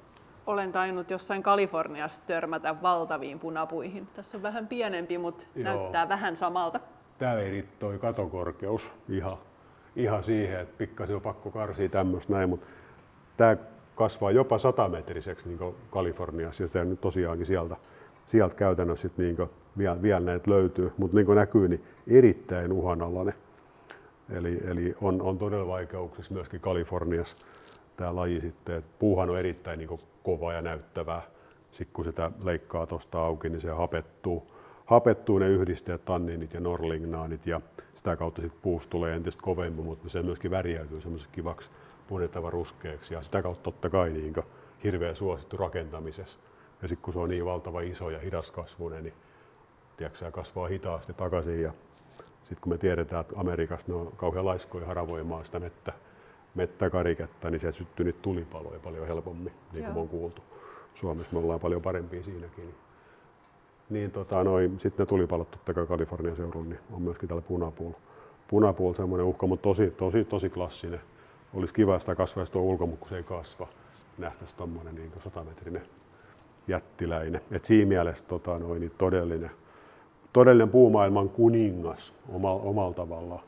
[0.46, 4.06] Olen tainnut jossain Kaliforniassa törmätä valtaviin punapuihin.
[4.06, 5.64] Tässä on vähän pienempi, mutta Joo.
[5.64, 6.80] näyttää vähän samalta.
[7.18, 9.38] Täällä ei toi katokorkeus ihan,
[9.96, 12.66] ihan siihen, että pikkasen on pakko karsia tämmöistä näin, mutta
[13.36, 13.56] tämä
[13.94, 17.76] kasvaa jopa satametriseksi niin Kaliforniassa ja se nyt tosiaankin sieltä,
[18.26, 19.36] sieltä käytännössä sit niin
[19.78, 23.34] vielä, vielä näitä löytyy, mutta niin kuin näkyy, niin erittäin uhanalainen.
[24.30, 27.36] Eli, eli on, on todella vaikeuksissa myöskin Kaliforniassa
[27.96, 28.76] tämä laji sitten.
[28.76, 31.22] Et puuhan on erittäin niin kova ja näyttävää.
[31.70, 34.46] Sitten kun sitä leikkaa tuosta auki, niin se hapettuu,
[34.86, 37.60] hapettuu ne yhdisteet, tanninit ja norlingnaanit ja
[37.94, 41.70] sitä kautta sitten puusta tulee entistä kovemmin, mutta se myöskin värjäytyy semmoiseksi kivaksi
[42.08, 44.34] punettava ruskeaksi ja sitä kautta totta kai niin
[44.84, 46.38] hirveän suosittu rakentamisessa.
[46.82, 49.14] Ja sitten kun se on niin valtava iso ja hidaskasvuinen, niin
[49.98, 51.72] tiedätkö, kasvaa hitaasti takaisin ja
[52.42, 55.92] sitten kun me tiedetään, että Amerikassa ne on kauhean laiskoja haravoimaan sitä mettä,
[56.54, 60.42] mettäkariketta, niin se syttyy nyt tulipaloja paljon helpommin, niin kuin on kuultu.
[60.94, 62.64] Suomessa me ollaan paljon parempia siinäkin.
[62.64, 62.74] Niin,
[63.90, 64.36] niin tota,
[64.78, 67.98] sitten ne tulipalot totta kai Kalifornian seudulla, niin on myöskin täällä punapuulla.
[68.48, 71.00] Punapuulla semmoinen uhka, mutta tosi, tosi, tosi klassinen.
[71.54, 73.68] Olisi kiva sitä kasvaisi tuo ulko, mutta kun se ei kasva,
[74.18, 75.82] nähtäisi tuommoinen niin 100-metrinen
[76.68, 77.40] jättiläinen.
[77.50, 79.50] Et siinä mielessä tota, noin, niin todellinen,
[80.32, 83.40] todellinen puumaailman kuningas omalla, omalla tavallaan.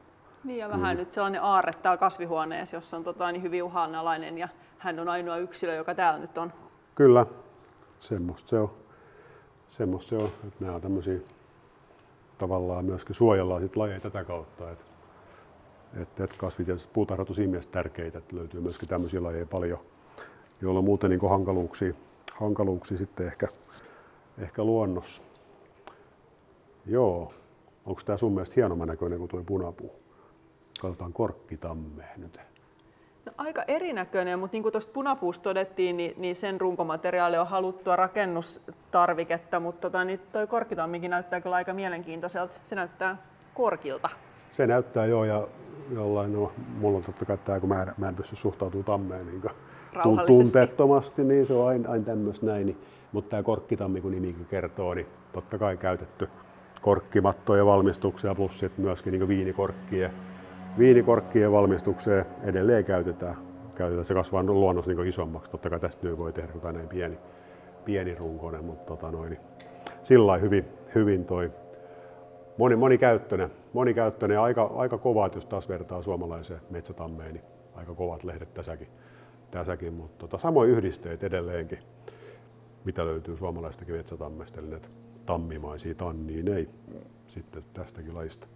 [0.44, 0.98] Niin ja vähän mm.
[0.98, 5.36] nyt sellainen aarre täällä kasvihuoneessa, jossa on tota, niin hyvin uhanalainen ja hän on ainoa
[5.36, 6.52] yksilö, joka täällä nyt on.
[6.94, 7.26] Kyllä,
[7.98, 8.70] semmoista se on.
[9.68, 11.18] Semmoista se on, että nämä on tämmöisiä
[12.38, 14.70] tavallaan myöskin suojellaan sit lajeja tätä kautta.
[14.70, 14.84] Että
[16.02, 19.78] et, et kasvit ja puutarhat on siinä mielessä tärkeitä, että löytyy myöskin tämmöisiä lajeja paljon,
[20.60, 21.94] joilla on muuten niin hankaluuksia,
[22.34, 23.48] hankaluuksia sitten ehkä,
[24.38, 25.22] ehkä luonnossa.
[26.90, 27.34] Joo,
[27.86, 29.92] onko tämä sun mielestä hienomman näköinen kuin tuo punapuu?
[30.80, 32.40] Katsotaan korkkitammea nyt.
[33.26, 37.96] No, aika erinäköinen, mutta niin kuin tuosta punapuusta todettiin, niin, niin sen runkomateriaali on haluttua
[37.96, 42.54] rakennustarviketta, mutta tota, niin toi korkkitammikin näyttää kyllä aika mielenkiintoiselta.
[42.64, 43.16] Se näyttää
[43.54, 44.08] korkilta.
[44.56, 45.48] Se näyttää joo, ja
[45.94, 49.42] jollain, no, mulla on totta kai tämä, kun mä, mä en pysty suhtautumaan tammeen niin
[50.26, 52.66] tunteettomasti, niin se on aina, aina tämmöistä näin.
[52.66, 52.78] Niin,
[53.12, 56.28] mutta tämä korkkitammi, kun nimikin kertoo, niin totta kai käytetty
[56.80, 60.12] korkkimattoja valmistuksia plus sitten myöskin niin viinikorkkien
[60.78, 63.36] viinikorkkien valmistukseen edelleen käytetään.
[63.74, 64.04] käytetään.
[64.04, 65.50] Se kasvaa luonnossa niin isommaksi.
[65.50, 67.18] Totta kai tästä nyt voi tehdä jotain näin pieni,
[67.84, 69.40] pieni runkoinen, mutta tota noin, niin
[70.02, 70.64] sillä hyvin,
[70.94, 71.52] hyvin toi
[72.58, 78.24] moni, monikäyttöinen, monikäyttöinen ja aika, aika kovat, jos taas vertaa suomalaiseen metsätammeen, niin aika kovat
[78.24, 78.88] lehdet tässäkin,
[79.50, 81.78] tässäkin mutta tota, samoin yhdisteet edelleenkin,
[82.84, 84.88] mitä löytyy suomalaistakin metsätammesta, eli näitä
[85.30, 86.68] tammimaisia tanniin ei
[87.26, 88.46] sitten tästäkin laista.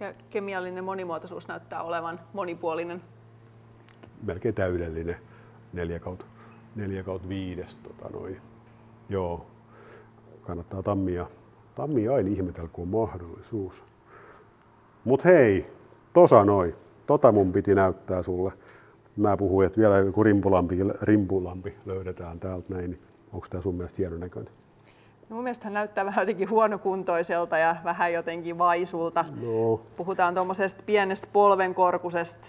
[0.00, 3.02] Ja kemiallinen monimuotoisuus näyttää olevan monipuolinen.
[4.22, 5.16] Melkein täydellinen
[5.72, 6.24] 4 kautta,
[6.76, 7.76] 4 kautta 5.
[7.82, 8.40] Tota noin.
[9.08, 9.46] Joo,
[10.42, 11.26] kannattaa tammia,
[11.74, 13.82] tammia aina ihmetellä, kun on mahdollisuus.
[15.04, 15.66] Mut hei,
[16.12, 16.74] tosa noin.
[17.06, 18.52] Tota mun piti näyttää sulle.
[19.16, 23.00] Mä puhuin, että vielä joku rimpulampi, rimpulampi löydetään täältä näin.
[23.32, 24.63] Onko tämä sun mielestä hienon näköinen?
[25.28, 29.24] No mun mielestä hän näyttää vähän jotenkin huonokuntoiselta ja vähän jotenkin vaisulta.
[29.40, 29.80] No.
[29.96, 32.48] Puhutaan tuommoisesta pienestä polvenkorkusesta,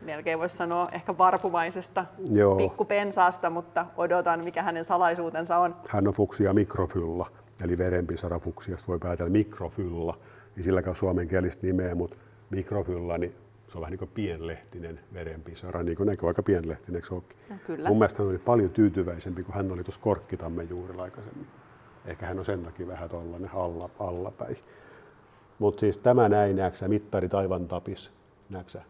[0.00, 2.56] melkein voisi sanoa ehkä varpumaisesta Joo.
[2.56, 5.76] pikkupensaasta, mutta odotan mikä hänen salaisuutensa on.
[5.88, 7.30] Hän on fuksia mikrofylla,
[7.64, 10.18] eli verenpisara fuksiasta voi päätellä mikrofylla.
[10.56, 12.16] Ei silläkään suomenkielistä nimeä, mutta
[12.50, 13.34] mikrofylla, niin
[13.66, 17.22] se on vähän niin kuin pienlehtinen verenpisara, niin kuin näkyy aika pienlehtinen, eikö no,
[17.66, 17.88] Kyllä.
[17.88, 21.46] Mun mielestä hän oli paljon tyytyväisempi kuin hän oli tuossa Korkkitammen juurilla aikaisemmin.
[22.06, 24.56] Ehkä hän on sen takia vähän tuollainen alla, allapäin.
[25.58, 28.12] Mutta siis tämä näin, näksä, mittari taivan tapis,
[28.50, 28.82] näksä.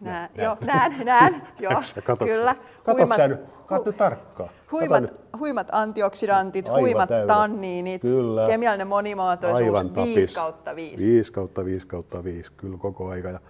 [0.00, 1.72] Näen, joo, näen, näen, joo,
[2.04, 2.54] Katsotko kyllä.
[2.84, 3.40] Katsotko sä nyt?
[3.66, 4.50] Katso tarkkaan.
[4.72, 5.04] Huimat,
[5.38, 7.26] huimat antioksidantit, Aivan huimat täydet.
[7.26, 8.46] tanniinit, Kyllä.
[8.46, 10.34] kemiallinen monimuotoisuus Aivan 5 tapis.
[10.34, 11.06] kautta 5.
[11.06, 13.28] 5 kautta 5 kautta 5, kyllä koko aika.
[13.28, 13.40] Ja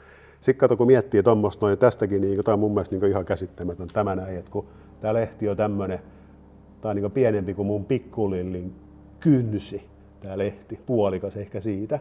[0.41, 3.89] sitten kato, kun miettii tuommoista noin tästäkin, niin tämä on mun mielestä niin ihan käsittämätön
[3.89, 4.67] tämä näin, että kun
[5.01, 6.01] tämä lehti on tämmöinen,
[6.81, 8.75] tämä on niin pienempi kuin mun pikkulillin
[9.21, 9.89] kynsi,
[10.21, 11.99] tämä lehti, puolikas ehkä siitä,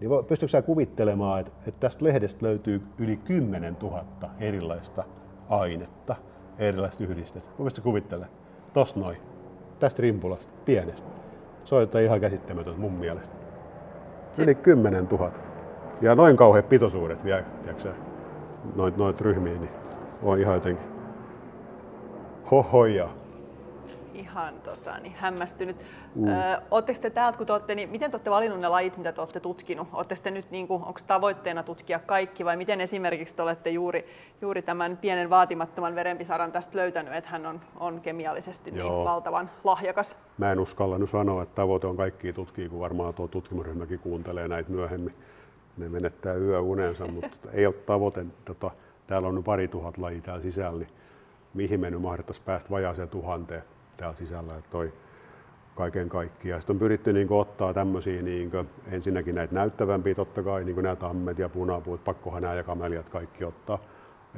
[0.00, 4.04] niin voi- pystytkö sä kuvittelemaan, että, että tästä lehdestä löytyy yli 10 000
[4.40, 5.04] erilaista
[5.48, 6.16] ainetta,
[6.58, 7.50] erilaista yhdistettä.
[7.56, 8.36] Pystytkö kuvittelemaan?
[8.72, 9.16] Tos noin,
[9.78, 11.08] tästä rimpulasta, pienestä.
[11.64, 13.36] Se on jotain ihan käsittämätöntä mun mielestä.
[14.38, 15.30] Yli 10 000.
[16.00, 17.94] Ja noin kauheat pitoisuudet vielä, tiedätkö
[18.76, 19.72] noit, noit ryhmiin, niin
[20.22, 20.86] on ihan jotenkin
[22.50, 23.08] hohoja.
[24.14, 25.76] Ihan tota, niin, hämmästynyt.
[26.14, 26.24] Mm.
[26.70, 29.20] Oletteko te täältä, kun te olette, niin miten te olette valinnut ne lajit, mitä te
[29.20, 29.88] olette tutkinut?
[29.92, 34.06] Oletteko te nyt, niin kuin, onko tavoitteena tutkia kaikki vai miten esimerkiksi te olette juuri,
[34.40, 39.04] juuri tämän pienen vaatimattoman verenpisaran tästä löytänyt, että hän on, on kemiallisesti niin Joo.
[39.04, 40.16] valtavan lahjakas?
[40.38, 44.48] Mä en uskalla nyt sanoa, että tavoite on kaikki tutkia, kun varmaan tuo tutkimusryhmäkin kuuntelee
[44.48, 45.14] näitä myöhemmin.
[45.76, 48.26] Ne menettää yöunensa, mutta ei ole tavoite.
[48.44, 48.70] Tota,
[49.06, 50.90] täällä on nyt pari tuhat lajia täällä sisällä, niin
[51.54, 53.62] mihin me nyt mahdettaisiin päästä vajaaseen tuhanteen
[53.96, 54.56] täällä sisällä.
[54.56, 54.92] Että toi
[55.74, 56.60] kaiken kaikkiaan.
[56.60, 58.50] Sitten on pyritty niin ottaa tämmöisiä niin
[58.90, 63.44] ensinnäkin näitä näyttävämpiä totta kai, niin nämä tammet ja punapuut, pakkohan nämä ja kameliat kaikki
[63.44, 63.78] ottaa,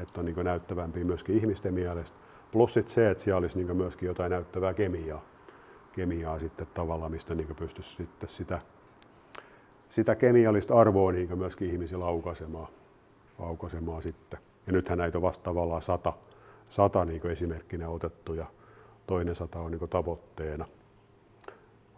[0.02, 2.18] että on niin näyttävämpiä myöskin ihmisten mielestä.
[2.52, 5.24] Plus sit se, että siellä olisi niin myöskin jotain näyttävää kemiaa,
[5.92, 8.60] kemiaa sitten tavallaan, mistä niin pystyisi sitten sitä,
[9.90, 12.68] sitä kemiallista arvoa niin myöskin ihmisillä aukaisemaan,
[13.38, 14.40] aukaisemaan sitten.
[14.66, 16.12] Ja nythän näitä on vasta tavallaan sata,
[16.70, 18.46] sata niin esimerkkinä otettu ja
[19.06, 20.64] toinen sata on niin tavoitteena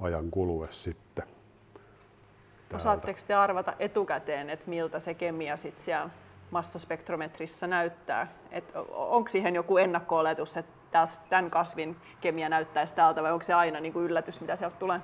[0.00, 1.24] ajan kuluessa sitten.
[1.24, 2.76] täältä.
[2.76, 6.11] Osaatteko te arvata etukäteen, että miltä se kemia sitten siellä
[6.50, 8.32] massaspektrometrissä näyttää?
[8.50, 13.80] Et onko siihen joku ennakko-oletus, että tämän kasvin kemia näyttäisi tältä vai onko se aina
[13.80, 15.00] niin kuin yllätys, mitä sieltä tulee?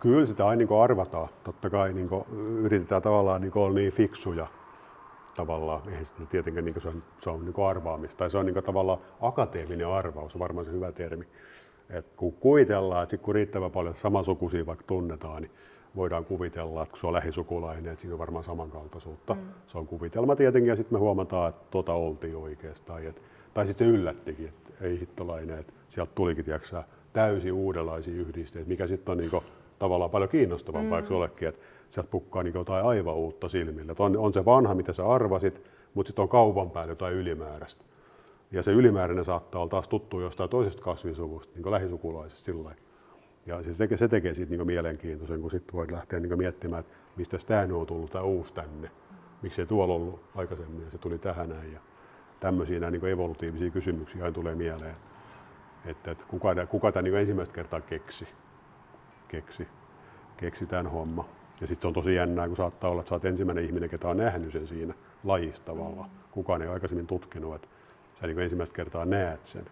[0.00, 1.28] Kyllä sitä aina niin arvataan.
[1.44, 2.08] Totta kai niin
[2.58, 4.46] yritetään tavallaan niin olla niin fiksuja
[5.36, 5.88] tavallaan.
[5.88, 8.18] Eihän sitä tietenkään niin se on, se on niin arvaamista.
[8.18, 11.24] Tai se on niin tavallaan akateeminen arvaus, on varmaan se hyvä termi.
[11.90, 15.52] Et kun kuvitellaan, että sit kun riittävän paljon samansukuisia vaikka tunnetaan, niin
[15.96, 19.34] voidaan kuvitella, että kun se on lähisukulainen, että siinä on varmaan samankaltaisuutta.
[19.34, 19.40] Mm.
[19.66, 23.06] Se on kuvitelma tietenkin, ja sitten me huomataan, että tota oltiin oikeastaan.
[23.06, 23.22] Et,
[23.54, 28.68] tai sitten se yllättikin, että ei hittolainen, että sieltä tulikin tiedätkö, sä, täysin uudenlaisia yhdisteitä,
[28.68, 29.42] mikä sitten on niinku,
[29.78, 31.06] tavallaan paljon kiinnostavampaa, mm.
[31.10, 33.92] olekin, että sieltä pukkaa niinku jotain aivan uutta silmille.
[33.92, 35.62] Et on, on se vanha, mitä sä arvasit,
[35.94, 37.84] mutta sitten on kaupan päällä jotain ylimääräistä.
[38.52, 42.74] Ja se ylimääräinen saattaa olla taas tuttu jostain toisesta kasvisuvusta, niin lähisukulaisesta sillä.
[43.46, 46.96] Ja se, se, se tekee siitä niin mielenkiintoisen, kun sitten voit lähteä niin miettimään, että
[47.16, 48.90] mistä tämä on tullut tämä uusi tänne.
[49.42, 51.72] Miksi ei tuolla ollut aikaisemmin ja se tuli tähän näin.
[51.72, 51.80] Ja
[52.40, 54.96] tämmöisiä nämä niin evolutiivisia kysymyksiä aina tulee mieleen.
[55.84, 58.28] Että, että kuka, kuka tämä niin ensimmäistä kertaa keksi,
[59.28, 59.68] keksi,
[60.36, 61.28] keksi tämän homma.
[61.60, 64.08] Ja sitten se on tosi jännää, kun saattaa olla, että sä oot ensimmäinen ihminen, ketä
[64.08, 64.94] on nähnyt sen siinä
[65.24, 66.10] lajissa tavallaan.
[66.30, 67.68] Kukaan ei ole aikaisemmin tutkinut, että
[68.20, 69.64] sä niin ensimmäistä kertaa näet sen.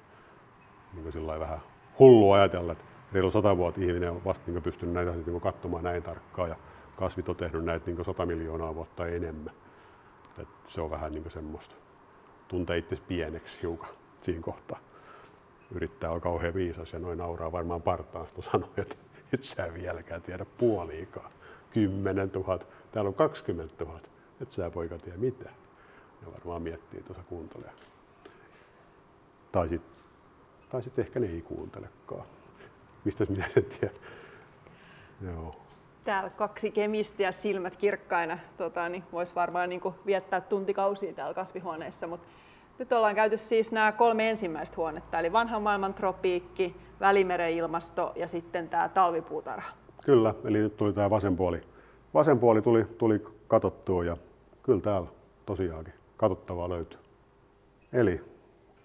[0.95, 1.59] Niin sillä vähän
[1.99, 6.03] hullu ajatella, että reilu sata vuotta ihminen on vasta niin pystynyt näitä niin katsomaan näin
[6.03, 6.57] tarkkaan ja
[6.97, 9.55] kasvit on tehnyt näitä niin sata miljoonaa vuotta enemmän.
[10.39, 11.74] Et se on vähän niin semmoista.
[12.49, 13.91] Tuntee itse pieneksi hiukan
[14.22, 14.78] siinä kohtaa.
[15.70, 18.97] Yrittää olla kauhean viisas ja noin nauraa varmaan partaan, sitten sanoo, että
[19.32, 21.30] et sä vieläkään tiedä puoliikaan.
[21.75, 22.59] 10 000,
[22.93, 24.01] täällä on 20 000,
[24.41, 25.55] et sä poika tiedä mitään.
[26.22, 27.70] Ne varmaan miettii tuossa kuuntelee.
[29.53, 29.95] Tai sitten
[30.75, 32.27] tai sit ehkä ne ei kuuntelekaan.
[33.05, 33.97] Mistä minä sen tiedän?
[35.25, 35.57] Joo.
[36.05, 42.29] Täällä kaksi kemistiä silmät kirkkaina tota, niin voisi varmaan niin viettää tuntikausia täällä kasvihuoneessa, mutta
[42.79, 48.29] nyt ollaan käyty siis nämä kolme ensimmäistä huonetta, eli vanhan maailman tropiikki, välimeren ilmasto ja
[48.29, 49.84] sitten tämä talvipuutarha.
[50.05, 51.61] Kyllä, eli nyt tuli tämä vasen puoli.
[52.14, 54.16] Vasen puoli tuli, tuli katottua ja
[54.62, 55.09] kyllä täällä
[55.46, 56.98] tosiaankin katsottavaa löytyy.
[57.92, 58.20] Eli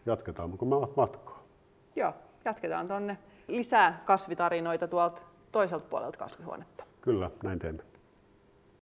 [0.06, 1.44] jatketaan kun mä matkaa.
[1.96, 2.14] Joo,
[2.46, 3.18] jatketaan tuonne
[3.48, 6.84] lisää kasvitarinoita tuolta toiselta puolelta kasvihuonetta.
[7.02, 7.84] Kyllä, näin teemme.